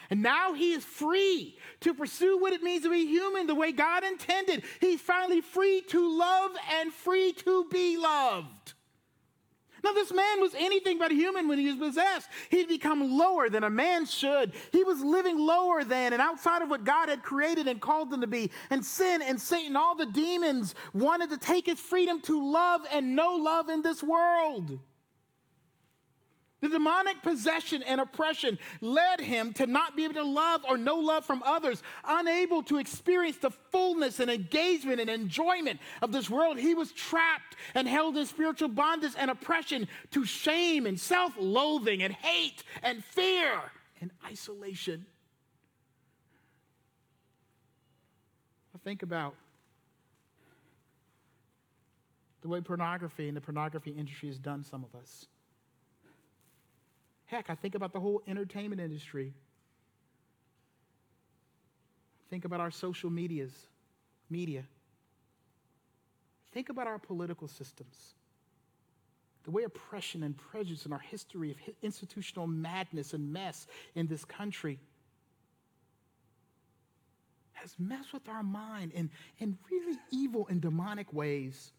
And 0.09 0.21
now 0.21 0.53
he 0.53 0.73
is 0.73 0.83
free 0.83 1.57
to 1.79 1.93
pursue 1.93 2.37
what 2.37 2.51
it 2.51 2.61
means 2.61 2.83
to 2.83 2.89
be 2.89 3.05
human 3.05 3.47
the 3.47 3.55
way 3.55 3.71
God 3.71 4.03
intended. 4.03 4.63
He's 4.81 4.99
finally 4.99 5.39
free 5.39 5.81
to 5.87 6.19
love 6.19 6.51
and 6.79 6.91
free 6.91 7.31
to 7.33 7.65
be 7.71 7.97
loved. 7.97 8.73
Now, 9.83 9.93
this 9.93 10.13
man 10.13 10.39
was 10.39 10.53
anything 10.55 10.99
but 10.99 11.11
human 11.11 11.47
when 11.47 11.57
he 11.57 11.67
was 11.67 11.75
possessed. 11.75 12.29
He'd 12.49 12.67
become 12.67 13.17
lower 13.17 13.49
than 13.49 13.63
a 13.63 13.69
man 13.69 14.05
should. 14.05 14.53
He 14.71 14.83
was 14.83 15.01
living 15.01 15.39
lower 15.39 15.83
than 15.83 16.13
and 16.13 16.21
outside 16.21 16.61
of 16.61 16.69
what 16.69 16.83
God 16.83 17.09
had 17.09 17.23
created 17.23 17.67
and 17.67 17.81
called 17.81 18.13
him 18.13 18.21
to 18.21 18.27
be. 18.27 18.51
And 18.69 18.85
sin 18.85 19.21
and 19.21 19.39
Satan, 19.41 19.75
all 19.75 19.95
the 19.95 20.05
demons, 20.05 20.75
wanted 20.93 21.29
to 21.31 21.37
take 21.37 21.65
his 21.65 21.79
freedom 21.79 22.21
to 22.21 22.51
love 22.51 22.81
and 22.91 23.15
know 23.15 23.35
love 23.35 23.69
in 23.69 23.81
this 23.81 24.03
world. 24.03 24.79
The 26.61 26.69
demonic 26.69 27.23
possession 27.23 27.81
and 27.81 27.99
oppression 27.99 28.59
led 28.81 29.19
him 29.19 29.51
to 29.53 29.65
not 29.65 29.95
be 29.95 30.03
able 30.03 30.13
to 30.13 30.23
love 30.23 30.61
or 30.69 30.77
know 30.77 30.97
love 30.97 31.25
from 31.25 31.41
others, 31.43 31.81
unable 32.05 32.61
to 32.63 32.77
experience 32.77 33.37
the 33.37 33.49
fullness 33.49 34.19
and 34.19 34.29
engagement 34.29 35.01
and 35.01 35.09
enjoyment 35.09 35.79
of 36.03 36.11
this 36.11 36.29
world. 36.29 36.59
He 36.59 36.75
was 36.75 36.91
trapped 36.91 37.55
and 37.73 37.87
held 37.87 38.15
in 38.15 38.27
spiritual 38.27 38.67
bondage 38.67 39.13
and 39.17 39.31
oppression 39.31 39.87
to 40.11 40.23
shame 40.23 40.85
and 40.85 40.99
self 40.99 41.33
loathing 41.39 42.03
and 42.03 42.13
hate 42.13 42.63
and 42.83 43.03
fear 43.03 43.59
and 43.99 44.11
isolation. 44.23 45.07
I 48.75 48.77
think 48.83 49.01
about 49.01 49.33
the 52.43 52.49
way 52.49 52.61
pornography 52.61 53.27
and 53.27 53.35
the 53.35 53.41
pornography 53.41 53.91
industry 53.91 54.29
has 54.29 54.37
done 54.37 54.63
some 54.63 54.83
of 54.83 54.99
us. 54.99 55.25
Heck, 57.31 57.49
I 57.49 57.55
think 57.55 57.75
about 57.75 57.93
the 57.93 57.99
whole 58.01 58.21
entertainment 58.27 58.81
industry. 58.81 59.33
Think 62.29 62.43
about 62.43 62.59
our 62.59 62.71
social 62.71 63.09
medias, 63.09 63.53
media. 64.29 64.65
Think 66.51 66.67
about 66.67 66.87
our 66.87 66.99
political 66.99 67.47
systems. 67.47 68.15
The 69.45 69.51
way 69.51 69.63
oppression 69.63 70.23
and 70.23 70.37
prejudice 70.37 70.83
and 70.83 70.93
our 70.93 70.99
history 70.99 71.51
of 71.51 71.57
institutional 71.81 72.47
madness 72.47 73.13
and 73.13 73.31
mess 73.31 73.65
in 73.95 74.07
this 74.07 74.25
country 74.25 74.77
has 77.53 77.73
messed 77.79 78.11
with 78.11 78.27
our 78.27 78.43
mind 78.43 78.91
in, 78.91 79.09
in 79.39 79.57
really 79.71 79.97
evil 80.11 80.47
and 80.49 80.59
demonic 80.59 81.13
ways. 81.13 81.71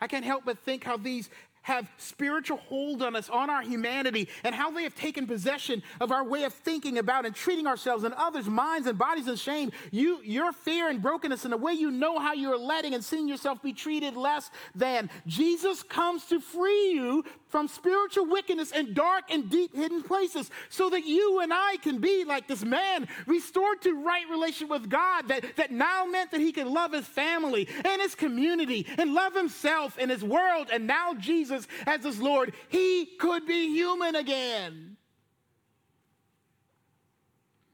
I 0.00 0.06
can't 0.06 0.24
help 0.24 0.46
but 0.46 0.58
think 0.60 0.82
how 0.82 0.96
these 0.96 1.28
have 1.62 1.88
spiritual 1.96 2.58
hold 2.58 3.02
on 3.02 3.16
us, 3.16 3.28
on 3.28 3.50
our 3.50 3.62
humanity, 3.62 4.28
and 4.44 4.54
how 4.54 4.70
they 4.70 4.82
have 4.82 4.94
taken 4.94 5.26
possession 5.26 5.82
of 6.00 6.12
our 6.12 6.24
way 6.24 6.44
of 6.44 6.52
thinking 6.52 6.98
about 6.98 7.24
and 7.24 7.34
treating 7.34 7.66
ourselves 7.66 8.04
and 8.04 8.14
others' 8.14 8.48
minds 8.48 8.86
and 8.86 8.98
bodies 8.98 9.28
in 9.28 9.36
shame. 9.36 9.70
You, 9.90 10.20
your 10.22 10.52
fear 10.52 10.88
and 10.88 11.00
brokenness 11.00 11.44
and 11.44 11.52
the 11.52 11.56
way 11.56 11.72
you 11.72 11.90
know 11.90 12.18
how 12.18 12.32
you're 12.32 12.58
letting 12.58 12.94
and 12.94 13.04
seeing 13.04 13.28
yourself 13.28 13.62
be 13.62 13.72
treated 13.72 14.16
less 14.16 14.50
than. 14.74 15.10
Jesus 15.26 15.82
comes 15.82 16.24
to 16.26 16.40
free 16.40 16.92
you 16.92 17.24
from 17.48 17.68
spiritual 17.68 18.26
wickedness 18.26 18.72
in 18.72 18.94
dark 18.94 19.24
and 19.30 19.50
deep 19.50 19.76
hidden 19.76 20.02
places 20.02 20.50
so 20.70 20.88
that 20.88 21.04
you 21.04 21.40
and 21.40 21.52
I 21.52 21.76
can 21.82 21.98
be 21.98 22.24
like 22.24 22.48
this 22.48 22.64
man, 22.64 23.06
restored 23.26 23.82
to 23.82 24.02
right 24.02 24.28
relation 24.30 24.68
with 24.68 24.88
God 24.88 25.28
that, 25.28 25.56
that 25.56 25.70
now 25.70 26.06
meant 26.06 26.30
that 26.30 26.40
he 26.40 26.50
could 26.50 26.66
love 26.66 26.92
his 26.92 27.06
family 27.06 27.68
and 27.84 28.00
his 28.00 28.14
community 28.14 28.86
and 28.96 29.12
love 29.12 29.34
himself 29.34 29.96
and 30.00 30.10
his 30.10 30.24
world. 30.24 30.68
And 30.72 30.86
now 30.86 31.12
Jesus 31.14 31.51
as 31.86 32.04
his 32.04 32.20
Lord, 32.20 32.52
he 32.68 33.06
could 33.18 33.46
be 33.46 33.74
human 33.74 34.16
again. 34.16 34.96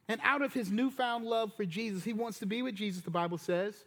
And 0.08 0.20
out 0.24 0.42
of 0.42 0.54
his 0.54 0.70
newfound 0.70 1.24
love 1.24 1.52
for 1.54 1.64
Jesus, 1.64 2.04
he 2.04 2.12
wants 2.12 2.38
to 2.38 2.46
be 2.46 2.62
with 2.62 2.74
Jesus, 2.74 3.02
the 3.02 3.10
Bible 3.10 3.38
says 3.38 3.84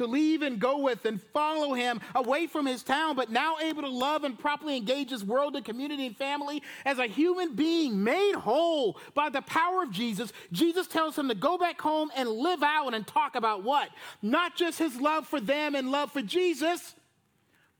to 0.00 0.06
leave 0.06 0.42
and 0.42 0.58
go 0.58 0.78
with 0.78 1.04
and 1.04 1.20
follow 1.20 1.74
him 1.74 2.00
away 2.14 2.46
from 2.46 2.66
his 2.66 2.82
town, 2.82 3.16
but 3.16 3.30
now 3.30 3.56
able 3.60 3.82
to 3.82 3.88
love 3.88 4.24
and 4.24 4.38
properly 4.38 4.76
engage 4.76 5.10
his 5.10 5.24
world 5.24 5.56
and 5.56 5.64
community 5.64 6.06
and 6.06 6.16
family 6.16 6.62
as 6.84 6.98
a 6.98 7.06
human 7.06 7.54
being 7.54 8.02
made 8.02 8.34
whole 8.34 8.98
by 9.14 9.28
the 9.28 9.42
power 9.42 9.82
of 9.82 9.90
Jesus. 9.90 10.32
Jesus 10.52 10.86
tells 10.86 11.18
him 11.18 11.28
to 11.28 11.34
go 11.34 11.58
back 11.58 11.80
home 11.80 12.10
and 12.16 12.28
live 12.28 12.62
out 12.62 12.94
and 12.94 13.06
talk 13.06 13.34
about 13.34 13.62
what? 13.62 13.90
Not 14.22 14.56
just 14.56 14.78
his 14.78 14.98
love 15.00 15.26
for 15.26 15.40
them 15.40 15.74
and 15.74 15.90
love 15.90 16.12
for 16.12 16.22
Jesus, 16.22 16.94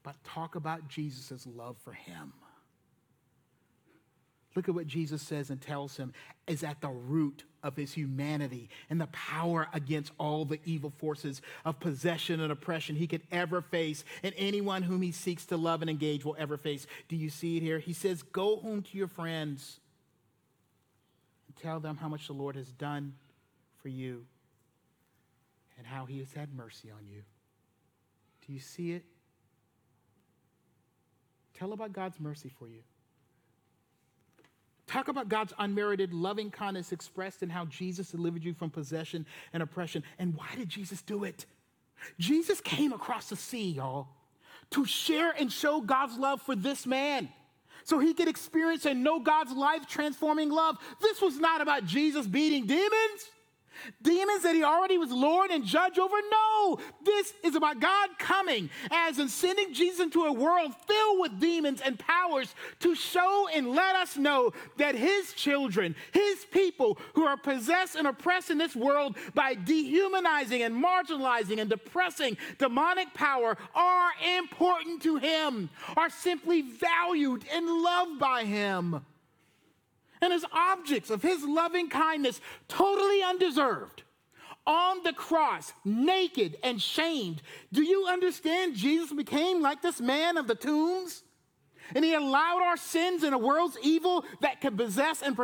but 0.03 0.23
talk 0.25 0.55
about 0.55 0.89
Jesus' 0.89 1.47
love 1.47 1.77
for 1.85 1.93
him. 1.93 2.33
Look 4.57 4.69
at 4.69 4.75
what 4.75 4.87
Jesus 4.89 5.23
says 5.23 5.51
and 5.51 5.61
tells 5.61 5.97
him 5.97 6.13
is 6.47 6.65
at 6.65 6.81
the 6.81 6.89
root 6.89 7.45
of 7.63 7.77
his 7.77 7.93
humanity 7.93 8.69
and 8.89 9.01
the 9.01 9.07
power 9.09 9.69
against 9.73 10.13
all 10.19 10.45
the 10.45 10.59
evil 10.65 10.93
forces 10.99 11.41
of 11.65 11.79
possession 11.79 12.41
and 12.41 12.51
oppression 12.51 12.97
he 12.97 13.07
could 13.07 13.23
ever 13.31 13.61
face, 13.61 14.05
and 14.23 14.35
anyone 14.37 14.83
whom 14.83 15.03
he 15.03 15.13
seeks 15.13 15.47
to 15.47 15.57
love 15.57 15.83
and 15.83 15.91
engage 15.91 16.25
will 16.25 16.37
ever 16.39 16.57
face. 16.57 16.87
Do 17.09 17.17
you 17.17 17.31
see 17.31 17.59
it 17.59 17.63
here? 17.63 17.79
He 17.79 17.93
says, 17.93 18.23
Go 18.23 18.57
home 18.57 18.83
to 18.83 18.99
your 18.99 19.09
friends 19.09 19.79
and 21.47 21.57
tell 21.57 21.79
them 21.79 21.97
how 21.97 22.09
much 22.09 22.27
the 22.27 22.33
Lord 22.33 22.57
has 22.57 22.73
done 22.73 23.15
for 23.83 23.89
you 23.89 24.25
and 25.79 25.87
how 25.87 26.07
he 26.07 26.19
has 26.19 26.33
had 26.33 26.53
mercy 26.53 26.91
on 26.91 27.07
you. 27.07 27.23
Do 28.47 28.53
you 28.53 28.61
see 28.61 28.93
it? 28.93 29.05
Tell 31.61 31.75
about 31.75 31.93
God's 31.93 32.19
mercy 32.19 32.51
for 32.59 32.69
you. 32.69 32.81
Talk 34.87 35.09
about 35.09 35.29
God's 35.29 35.53
unmerited 35.59 36.15
loving 36.15 36.51
kindness 36.51 36.91
expressed 36.91 37.43
in 37.43 37.51
how 37.51 37.67
Jesus 37.67 38.13
delivered 38.13 38.43
you 38.43 38.55
from 38.55 38.71
possession 38.71 39.27
and 39.53 39.63
oppression. 39.63 40.03
And 40.19 40.35
why 40.35 40.47
did 40.57 40.71
Jesus 40.71 41.03
do 41.03 41.25
it? 41.25 41.45
Jesus 42.19 42.63
came 42.63 42.95
across 42.95 43.29
the 43.29 43.37
sea, 43.37 43.73
y'all, 43.73 44.09
to 44.71 44.87
share 44.87 45.33
and 45.39 45.53
show 45.53 45.83
God's 45.83 46.17
love 46.17 46.41
for 46.41 46.57
this 46.57 46.87
man 46.87 47.29
so 47.85 47.99
he 47.99 48.15
could 48.15 48.27
experience 48.29 48.87
and 48.87 49.05
know 49.05 49.21
God's 49.21 49.53
life 49.53 49.87
transforming 49.87 50.49
love. 50.49 50.79
This 51.03 51.21
was 51.21 51.37
not 51.37 51.61
about 51.61 51.85
Jesus 51.85 52.27
beating 52.27 52.65
demons. 52.65 53.29
Demons 54.03 54.43
that 54.43 54.55
he 54.55 54.63
already 54.63 54.99
was 54.99 55.11
Lord 55.11 55.51
and 55.51 55.65
judge 55.65 55.99
over? 55.99 56.17
No. 56.31 56.79
This 57.05 57.33
is 57.43 57.55
about 57.55 57.81
God 57.81 58.11
coming 58.19 58.71
as 58.91 59.19
in 59.19 59.29
sending 59.29 59.73
Jesus 59.73 60.01
into 60.01 60.25
a 60.25 60.33
world 60.33 60.73
filled 60.87 61.21
with 61.21 61.41
demons 61.41 61.81
and 61.81 61.99
powers 61.99 62.55
to 62.81 62.95
show 62.95 63.49
and 63.53 63.71
let 63.71 63.97
us 63.97 64.17
know 64.17 64.53
that 64.77 64.95
his 64.95 65.33
children, 65.33 65.95
his 66.13 66.45
people 66.51 66.99
who 67.15 67.25
are 67.25 67.37
possessed 67.37 67.97
and 67.97 68.07
oppressed 68.07 68.51
in 68.51 68.59
this 68.59 68.77
world 68.77 69.17
by 69.35 69.55
dehumanizing 69.55 70.63
and 70.63 70.75
marginalizing 70.75 71.61
and 71.61 71.71
depressing 71.71 72.37
demonic 72.59 73.13
power 73.15 73.57
are 73.75 74.11
important 74.37 75.03
to 75.03 75.17
him, 75.17 75.71
are 75.97 76.11
simply 76.11 76.63
valued 76.63 77.45
and 77.53 77.67
loved 77.67 78.19
by 78.19 78.45
him. 78.45 79.05
And 80.23 80.33
as 80.33 80.45
objects 80.53 81.11
of 81.11 81.23
his 81.23 81.43
loving 81.45 81.89
kindness, 81.89 82.41
totally 82.69 83.23
undeserved, 83.23 84.03
on 84.67 85.03
the 85.03 85.13
cross, 85.13 85.73
naked 85.85 86.57
and 86.63 86.81
shamed. 86.81 87.43
Do 87.73 87.83
you 87.83 88.07
understand? 88.07 88.77
Jesus 88.77 89.13
became 89.13 89.63
like 89.63 89.83
this 89.83 90.01
man 90.01 90.37
of 90.37 90.47
the 90.47 90.55
tombs, 90.55 91.23
and 91.95 92.05
he 92.05 92.15
allowed 92.15 92.63
our 92.63 92.77
sins 92.77 93.23
and 93.23 93.35
a 93.35 93.39
world's 93.39 93.79
evil 93.83 94.25
that 94.43 94.61
could 94.61 94.77
possess 94.77 95.23
and 95.23 95.37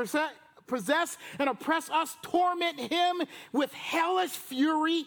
possess 0.66 1.16
and 1.38 1.48
oppress 1.48 1.90
us, 1.90 2.16
torment 2.22 2.78
him 2.78 3.22
with 3.52 3.72
hellish 3.72 4.30
fury. 4.30 5.06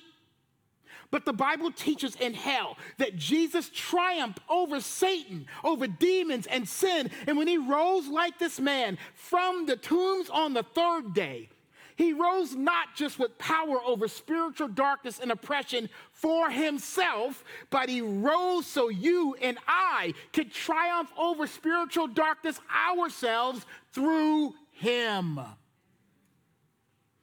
But 1.11 1.25
the 1.25 1.33
Bible 1.33 1.71
teaches 1.71 2.15
in 2.15 2.33
hell 2.33 2.77
that 2.97 3.15
Jesus 3.15 3.69
triumphed 3.73 4.39
over 4.47 4.79
Satan, 4.79 5.47
over 5.63 5.87
demons 5.87 6.45
and 6.45 6.67
sin. 6.67 7.09
And 7.27 7.37
when 7.37 7.47
he 7.47 7.57
rose 7.57 8.07
like 8.07 8.37
this 8.37 8.59
man 8.59 8.97
from 9.15 9.65
the 9.65 9.75
tombs 9.75 10.29
on 10.29 10.53
the 10.53 10.63
third 10.63 11.13
day, 11.13 11.49
he 11.95 12.13
rose 12.13 12.55
not 12.55 12.95
just 12.95 13.19
with 13.19 13.37
power 13.37 13.81
over 13.85 14.07
spiritual 14.07 14.69
darkness 14.69 15.19
and 15.19 15.31
oppression 15.31 15.89
for 16.13 16.49
himself, 16.49 17.43
but 17.71 17.89
he 17.89 18.01
rose 18.01 18.65
so 18.65 18.87
you 18.87 19.35
and 19.41 19.57
I 19.67 20.13
could 20.31 20.53
triumph 20.53 21.11
over 21.17 21.45
spiritual 21.45 22.07
darkness 22.07 22.61
ourselves 22.73 23.65
through 23.91 24.53
him. 24.71 25.41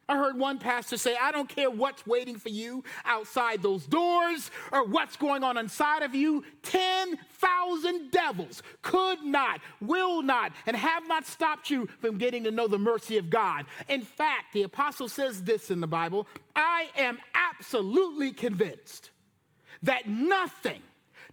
I 0.09 0.17
heard 0.17 0.39
one 0.39 0.59
pastor 0.59 0.97
say, 0.97 1.17
I 1.21 1.33
don't 1.33 1.49
care 1.49 1.69
what's 1.69 2.07
waiting 2.07 2.37
for 2.37 2.49
you 2.49 2.85
outside 3.05 3.63
those 3.63 3.87
doors 3.87 4.51
or 4.71 4.85
what's 4.85 5.17
going 5.17 5.43
on 5.43 5.57
inside 5.59 6.03
of 6.03 6.15
you. 6.15 6.45
10,000 6.63 8.11
devils 8.13 8.63
could 8.83 9.23
not, 9.25 9.61
will 9.81 10.23
not, 10.23 10.53
and 10.67 10.77
have 10.77 11.09
not 11.09 11.27
stopped 11.27 11.71
you 11.71 11.89
from 12.01 12.19
getting 12.19 12.45
to 12.45 12.53
know 12.53 12.69
the 12.69 12.79
mercy 12.79 13.19
of 13.19 13.31
God. 13.31 13.67
In 13.89 14.03
fact, 14.03 14.53
the 14.53 14.63
apostle 14.63 15.09
says 15.09 15.43
this 15.43 15.71
in 15.71 15.81
the 15.81 15.87
Bible 15.89 16.29
I 16.55 16.89
am 16.97 17.19
absolutely 17.35 18.33
convinced 18.33 19.11
that 19.83 20.09
nothing 20.09 20.83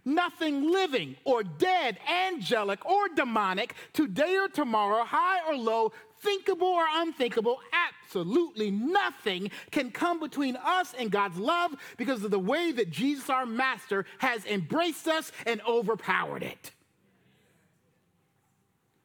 nothing 0.04 0.70
living 0.70 1.16
or 1.24 1.42
dead, 1.42 1.98
angelic 2.08 2.84
or 2.84 3.08
demonic, 3.08 3.74
today 3.92 4.36
or 4.36 4.48
tomorrow, 4.48 5.04
high 5.04 5.48
or 5.48 5.56
low, 5.56 5.92
thinkable 6.24 6.66
or 6.66 6.86
unthinkable, 6.90 7.60
absolutely 7.72 8.70
nothing 8.70 9.50
can 9.70 9.90
come 9.90 10.18
between 10.18 10.56
us 10.56 10.94
and 10.98 11.10
God's 11.10 11.38
love 11.38 11.74
because 11.96 12.24
of 12.24 12.30
the 12.30 12.38
way 12.38 12.72
that 12.72 12.90
Jesus, 12.90 13.30
our 13.30 13.46
Master, 13.46 14.06
has 14.18 14.44
embraced 14.46 15.06
us 15.06 15.30
and 15.46 15.60
overpowered 15.68 16.42
it. 16.42 16.72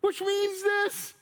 Which 0.01 0.21
means 0.21 0.63
this 0.63 1.13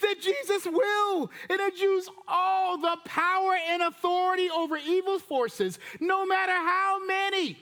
that 0.00 0.20
Jesus 0.20 0.66
will 0.66 1.30
and 1.50 1.60
introduce 1.60 2.08
all 2.28 2.78
the 2.78 2.96
power 3.04 3.56
and 3.68 3.82
authority 3.82 4.48
over 4.48 4.76
evil 4.76 5.18
forces, 5.18 5.80
no 6.00 6.24
matter 6.24 6.52
how 6.52 7.00
many, 7.04 7.58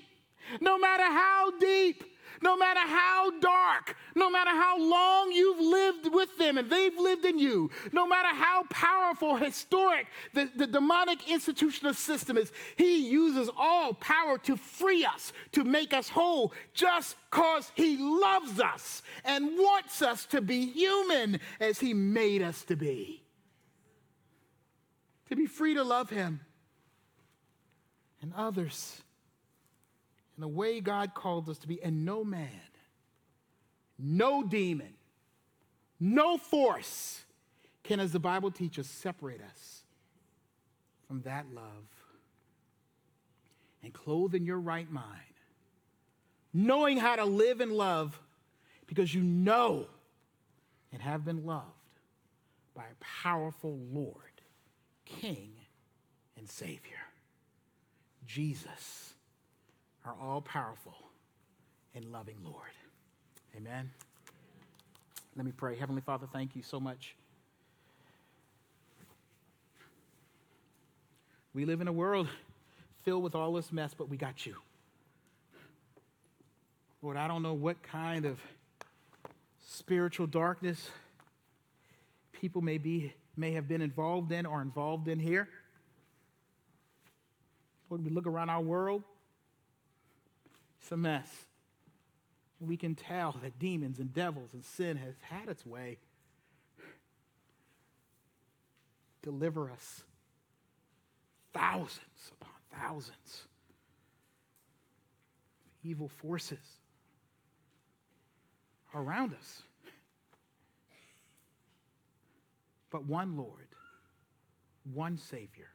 no 0.61 0.79
matter 0.79 1.05
how 1.05 1.53
deep, 1.59 2.05
no 2.43 2.57
matter 2.57 2.81
how 2.81 3.31
dark, 3.41 3.97
no 4.15 4.29
matter 4.29 4.51
how 4.51 4.79
long 4.79 5.33
you've 5.33 5.61
lived 5.61 6.13
with 6.13 6.37
them 6.39 6.59
and 6.59 6.69
they've 6.69 6.99
lived 6.99 7.25
in 7.25 7.39
you, 7.39 7.71
no 7.93 8.07
matter 8.07 8.29
how 8.29 8.65
powerful, 8.71 9.37
historic 9.37 10.07
the, 10.35 10.51
the 10.57 10.67
demonic 10.67 11.31
institutional 11.31 11.95
system 11.95 12.37
is, 12.37 12.53
he 12.77 13.09
uses 13.09 13.49
all 13.57 13.95
power 13.95 14.39
to 14.39 14.57
free 14.57 15.05
us, 15.05 15.33
to 15.53 15.65
make 15.65 15.95
us 15.95 16.09
whole, 16.09 16.53
just 16.75 17.17
because 17.31 17.71
he 17.75 17.97
loves 17.99 18.61
us 18.61 19.03
and 19.25 19.47
wants 19.57 20.03
us 20.03 20.27
to 20.27 20.41
be 20.41 20.67
human 20.67 21.41
as 21.61 21.79
he 21.79 21.95
made 21.95 22.43
us 22.43 22.65
to 22.65 22.77
be. 22.77 23.23
To 25.29 25.37
be 25.37 25.47
free 25.47 25.75
to 25.75 25.85
love 25.85 26.11
him 26.11 26.41
and 28.21 28.33
others 28.37 29.03
in 30.37 30.41
the 30.41 30.49
way 30.49 30.81
God 30.81 31.15
called 31.15 31.49
us 31.49 31.59
to 31.59 31.69
be. 31.69 31.83
And 31.83 32.05
no 32.05 32.25
man, 32.25 32.49
no 33.99 34.43
demon, 34.43 34.95
no 36.01 36.37
force 36.37 37.23
can, 37.83 38.01
as 38.01 38.13
the 38.13 38.19
Bible 38.19 38.51
teaches, 38.51 38.89
separate 38.89 39.41
us 39.43 39.83
from 41.07 41.23
that 41.23 41.47
love. 41.53 41.65
And 43.85 43.93
clothe 43.93 44.35
in 44.37 44.47
your 44.47 44.61
right 44.61 44.89
mind, 44.91 45.19
knowing 46.55 46.99
how 46.99 47.17
to 47.17 47.25
live 47.25 47.61
and 47.61 47.73
love 47.73 48.21
because 48.87 49.13
you 49.13 49.23
know 49.23 49.87
and 50.93 51.03
have 51.03 51.25
been 51.25 51.45
loved 51.45 51.67
by 52.77 52.83
a 52.85 53.05
powerful 53.23 53.79
Lord, 53.93 54.15
King, 55.05 55.53
and 56.37 56.49
Savior, 56.49 57.01
Jesus 58.25 59.12
our 60.05 60.15
all 60.21 60.41
powerful 60.41 60.95
and 61.95 62.05
loving 62.13 62.37
Lord. 62.45 62.71
Amen. 63.57 63.91
Let 65.37 65.47
me 65.47 65.53
pray. 65.57 65.77
Heavenly 65.77 66.03
Father, 66.03 66.27
thank 66.33 66.57
you 66.57 66.63
so 66.63 66.81
much. 66.81 67.15
We 71.55 71.65
live 71.65 71.81
in 71.81 71.89
a 71.89 71.93
world 71.93 72.29
filled 73.03 73.23
with 73.23 73.35
all 73.35 73.53
this 73.53 73.73
mess, 73.73 73.95
but 73.95 74.09
we 74.09 74.17
got 74.17 74.47
you. 74.47 74.57
Lord, 77.03 77.17
I 77.17 77.29
don't 77.29 77.43
know 77.43 77.55
what 77.55 77.83
kind 77.83 78.25
of 78.25 78.39
spiritual 79.67 80.27
darkness 80.27 80.91
people 82.33 82.63
may 82.63 82.79
be 82.79 83.13
may 83.37 83.53
have 83.53 83.69
been 83.69 83.81
involved 83.81 84.33
in 84.33 84.47
or 84.47 84.61
involved 84.63 85.09
in 85.09 85.19
here. 85.19 85.49
Lord, 87.89 88.05
we 88.05 88.11
look 88.11 88.27
around 88.27 88.51
our 88.51 88.61
world 88.61 89.03
it's 90.83 90.91
a 90.91 90.97
mess. 90.97 91.31
We 92.59 92.77
can 92.77 92.97
tell 92.97 93.37
that 93.43 93.59
demons 93.59 94.01
and 94.01 94.13
devils 94.13 94.51
and 94.53 94.65
sin 94.65 94.97
has 94.97 95.15
had 95.21 95.49
its 95.49 95.65
way. 95.65 95.99
Deliver 99.23 99.71
us. 99.71 100.03
Thousands 101.55 102.33
upon 102.33 102.55
thousands. 102.73 103.47
of 105.85 105.89
Evil 105.89 106.09
forces 106.09 106.59
around 108.93 109.35
us. 109.35 109.63
But 112.91 113.07
one 113.07 113.37
Lord, 113.37 113.69
one 114.93 115.17
Savior, 115.17 115.69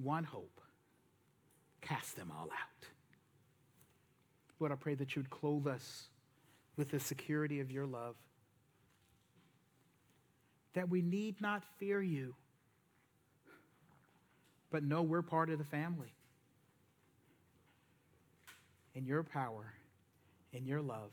one 0.00 0.24
hope. 0.24 0.60
Cast 1.80 2.14
them 2.16 2.32
all 2.36 2.46
out. 2.52 2.89
Lord, 4.60 4.72
I 4.72 4.76
pray 4.76 4.94
that 4.94 5.16
you 5.16 5.22
would 5.22 5.30
clothe 5.30 5.66
us 5.66 6.08
with 6.76 6.90
the 6.90 7.00
security 7.00 7.60
of 7.60 7.70
your 7.70 7.86
love, 7.86 8.14
that 10.74 10.88
we 10.88 11.02
need 11.02 11.40
not 11.40 11.64
fear 11.78 12.00
you, 12.00 12.34
but 14.70 14.84
know 14.84 15.02
we're 15.02 15.22
part 15.22 15.50
of 15.50 15.58
the 15.58 15.64
family. 15.64 16.14
And 18.94 19.06
your 19.06 19.22
power 19.22 19.72
and 20.52 20.66
your 20.66 20.82
love 20.82 21.10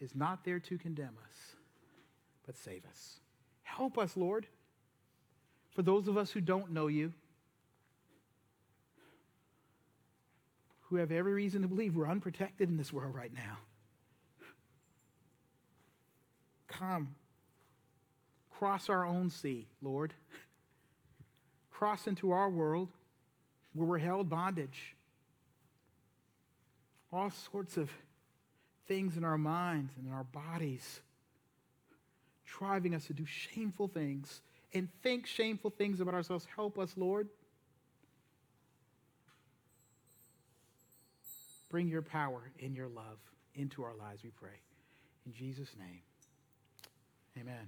is 0.00 0.14
not 0.14 0.44
there 0.44 0.60
to 0.60 0.78
condemn 0.78 1.16
us, 1.28 1.56
but 2.44 2.56
save 2.56 2.84
us. 2.88 3.20
Help 3.62 3.96
us, 3.96 4.16
Lord. 4.16 4.46
For 5.74 5.82
those 5.82 6.08
of 6.08 6.18
us 6.18 6.30
who 6.30 6.40
don't 6.40 6.72
know 6.72 6.88
you, 6.88 7.12
who 10.92 10.98
have 10.98 11.10
every 11.10 11.32
reason 11.32 11.62
to 11.62 11.68
believe 11.68 11.96
we're 11.96 12.06
unprotected 12.06 12.68
in 12.68 12.76
this 12.76 12.92
world 12.92 13.14
right 13.14 13.32
now. 13.32 13.56
Come, 16.68 17.14
cross 18.58 18.90
our 18.90 19.06
own 19.06 19.30
sea, 19.30 19.68
Lord. 19.80 20.12
Cross 21.70 22.06
into 22.08 22.32
our 22.32 22.50
world 22.50 22.90
where 23.72 23.86
we're 23.86 23.98
held 23.98 24.28
bondage. 24.28 24.94
All 27.10 27.30
sorts 27.30 27.78
of 27.78 27.90
things 28.86 29.16
in 29.16 29.24
our 29.24 29.38
minds 29.38 29.94
and 29.96 30.06
in 30.06 30.12
our 30.12 30.24
bodies 30.24 31.00
driving 32.44 32.94
us 32.94 33.06
to 33.06 33.14
do 33.14 33.24
shameful 33.24 33.88
things 33.88 34.42
and 34.74 34.90
think 35.02 35.26
shameful 35.26 35.70
things 35.70 36.00
about 36.00 36.12
ourselves. 36.12 36.46
Help 36.54 36.78
us, 36.78 36.92
Lord. 36.98 37.30
Bring 41.72 41.88
your 41.88 42.02
power 42.02 42.52
and 42.62 42.76
your 42.76 42.88
love 42.88 43.18
into 43.54 43.82
our 43.82 43.94
lives, 43.96 44.22
we 44.22 44.30
pray. 44.30 44.60
In 45.24 45.32
Jesus' 45.32 45.74
name, 45.78 46.02
amen. 47.40 47.66